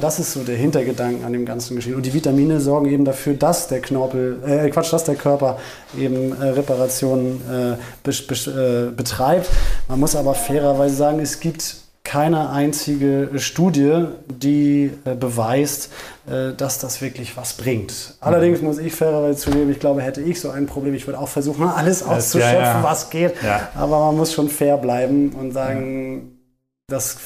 Das 0.00 0.18
ist 0.18 0.32
so 0.32 0.42
der 0.42 0.56
Hintergedanken 0.56 1.24
an 1.24 1.32
dem 1.32 1.44
ganzen 1.44 1.76
Geschehen. 1.76 1.94
Und 1.94 2.04
die 2.04 2.12
Vitamine 2.12 2.60
sorgen 2.60 2.86
eben 2.86 3.04
dafür, 3.04 3.34
dass 3.34 3.68
der 3.68 3.80
Knorpel, 3.80 4.40
äh, 4.44 4.70
Quatsch, 4.70 4.92
dass 4.92 5.04
der 5.04 5.14
Körper 5.14 5.58
eben 5.96 6.32
äh, 6.32 6.46
Reparationen 6.48 7.40
äh, 7.48 7.76
be 8.02 8.12
be 8.26 8.90
äh, 8.90 8.96
betreibt. 8.96 9.48
Man 9.86 10.00
muss 10.00 10.16
aber 10.16 10.34
fairerweise 10.34 10.96
sagen, 10.96 11.20
es 11.20 11.38
gibt 11.38 11.76
keine 12.08 12.48
einzige 12.48 13.28
Studie, 13.36 14.06
die 14.28 14.90
äh, 15.04 15.14
beweist, 15.14 15.92
äh, 16.26 16.54
dass 16.54 16.78
das 16.78 17.02
wirklich 17.02 17.36
was 17.36 17.52
bringt. 17.52 18.14
Allerdings 18.20 18.62
muss 18.62 18.78
ich 18.78 18.94
fairerweise 18.94 19.38
zugeben, 19.38 19.70
ich 19.70 19.78
glaube, 19.78 20.00
hätte 20.00 20.22
ich 20.22 20.40
so 20.40 20.48
ein 20.48 20.64
Problem, 20.64 20.94
ich 20.94 21.06
würde 21.06 21.18
auch 21.18 21.28
versuchen, 21.28 21.68
alles 21.68 22.02
auszuschöpfen, 22.02 22.54
ja, 22.54 22.78
ja. 22.78 22.82
was 22.82 23.10
geht. 23.10 23.34
Ja. 23.42 23.68
Aber 23.74 24.06
man 24.06 24.16
muss 24.16 24.32
schon 24.32 24.48
fair 24.48 24.78
bleiben 24.78 25.34
und 25.34 25.52
sagen, 25.52 26.38
dass 26.86 27.18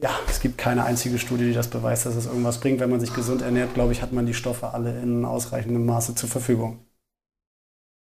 ja, 0.00 0.10
es 0.30 0.38
gibt 0.38 0.56
keine 0.56 0.84
einzige 0.84 1.18
Studie, 1.18 1.46
die 1.46 1.54
das 1.54 1.66
beweist, 1.66 2.06
dass 2.06 2.14
es 2.14 2.26
irgendwas 2.26 2.60
bringt. 2.60 2.78
Wenn 2.78 2.90
man 2.90 3.00
sich 3.00 3.12
gesund 3.12 3.42
ernährt, 3.42 3.74
glaube 3.74 3.90
ich, 3.90 4.02
hat 4.02 4.12
man 4.12 4.24
die 4.24 4.34
Stoffe 4.34 4.72
alle 4.72 5.00
in 5.02 5.24
ausreichendem 5.24 5.84
Maße 5.84 6.14
zur 6.14 6.28
Verfügung. 6.28 6.78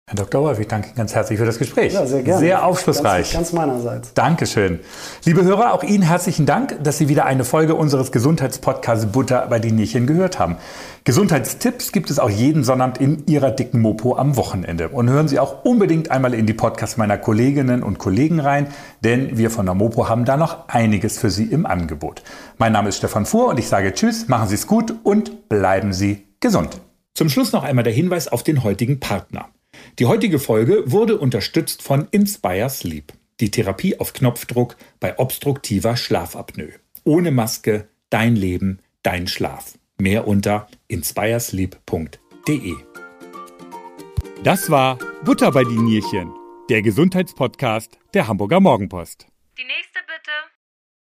Herr 0.08 0.14
Dr. 0.14 0.40
Wolf, 0.40 0.60
ich 0.60 0.68
danke 0.68 0.86
Ihnen 0.86 0.94
ganz 0.94 1.16
herzlich 1.16 1.36
für 1.36 1.46
das 1.46 1.58
Gespräch. 1.58 1.92
Ja, 1.92 2.06
sehr 2.06 2.22
gerne. 2.22 2.38
Sehr 2.38 2.64
aufschlussreich. 2.64 3.32
Ganz, 3.32 3.50
ganz 3.50 3.52
meinerseits. 3.52 4.14
Dankeschön. 4.14 4.78
Liebe 5.24 5.42
Hörer, 5.42 5.72
auch 5.72 5.82
Ihnen 5.82 6.04
herzlichen 6.04 6.46
Dank, 6.46 6.78
dass 6.80 6.98
Sie 6.98 7.08
wieder 7.08 7.24
eine 7.24 7.42
Folge 7.42 7.74
unseres 7.74 8.12
Gesundheitspodcasts 8.12 9.06
Butter 9.06 9.48
bei 9.50 9.58
den 9.58 9.74
Nierchen 9.74 10.06
gehört 10.06 10.38
haben. 10.38 10.58
Gesundheitstipps 11.02 11.90
gibt 11.90 12.10
es 12.10 12.20
auch 12.20 12.30
jeden 12.30 12.62
Sonnabend 12.62 12.98
in 12.98 13.26
Ihrer 13.26 13.50
dicken 13.50 13.80
Mopo 13.80 14.14
am 14.16 14.36
Wochenende. 14.36 14.90
Und 14.90 15.10
hören 15.10 15.26
Sie 15.26 15.40
auch 15.40 15.64
unbedingt 15.64 16.12
einmal 16.12 16.34
in 16.34 16.46
die 16.46 16.54
Podcasts 16.54 16.96
meiner 16.96 17.18
Kolleginnen 17.18 17.82
und 17.82 17.98
Kollegen 17.98 18.38
rein, 18.38 18.68
denn 19.02 19.36
wir 19.36 19.50
von 19.50 19.66
der 19.66 19.74
Mopo 19.74 20.08
haben 20.08 20.24
da 20.24 20.36
noch 20.36 20.68
einiges 20.68 21.18
für 21.18 21.30
Sie 21.30 21.46
im 21.46 21.66
Angebot. 21.66 22.22
Mein 22.58 22.70
Name 22.70 22.90
ist 22.90 22.98
Stefan 22.98 23.26
Fuhr 23.26 23.48
und 23.48 23.58
ich 23.58 23.66
sage 23.66 23.92
Tschüss, 23.92 24.28
machen 24.28 24.46
Sie 24.46 24.54
es 24.54 24.68
gut 24.68 24.94
und 25.02 25.48
bleiben 25.48 25.92
Sie 25.92 26.28
gesund. 26.38 26.80
Zum 27.14 27.28
Schluss 27.28 27.52
noch 27.52 27.64
einmal 27.64 27.82
der 27.82 27.92
Hinweis 27.92 28.28
auf 28.28 28.44
den 28.44 28.62
heutigen 28.62 29.00
Partner. 29.00 29.48
Die 29.98 30.04
heutige 30.04 30.38
Folge 30.38 30.92
wurde 30.92 31.18
unterstützt 31.18 31.82
von 31.82 32.06
Inspire 32.10 32.68
Sleep, 32.68 33.14
die 33.40 33.50
Therapie 33.50 33.98
auf 33.98 34.12
Knopfdruck 34.12 34.76
bei 35.00 35.18
obstruktiver 35.18 35.96
Schlafapnoe. 35.96 36.74
Ohne 37.04 37.30
Maske, 37.30 37.88
dein 38.10 38.36
Leben, 38.36 38.80
dein 39.02 39.26
Schlaf. 39.26 39.78
Mehr 39.96 40.28
unter 40.28 40.68
inspiresleep.de. 40.88 42.74
Das 44.44 44.68
war 44.68 44.98
Butter 45.24 45.50
bei 45.50 45.64
die 45.64 45.78
Nierchen, 45.78 46.30
der 46.68 46.82
Gesundheitspodcast 46.82 47.98
der 48.12 48.28
Hamburger 48.28 48.60
Morgenpost. 48.60 49.26
Die 49.56 49.64
nächste 49.64 49.95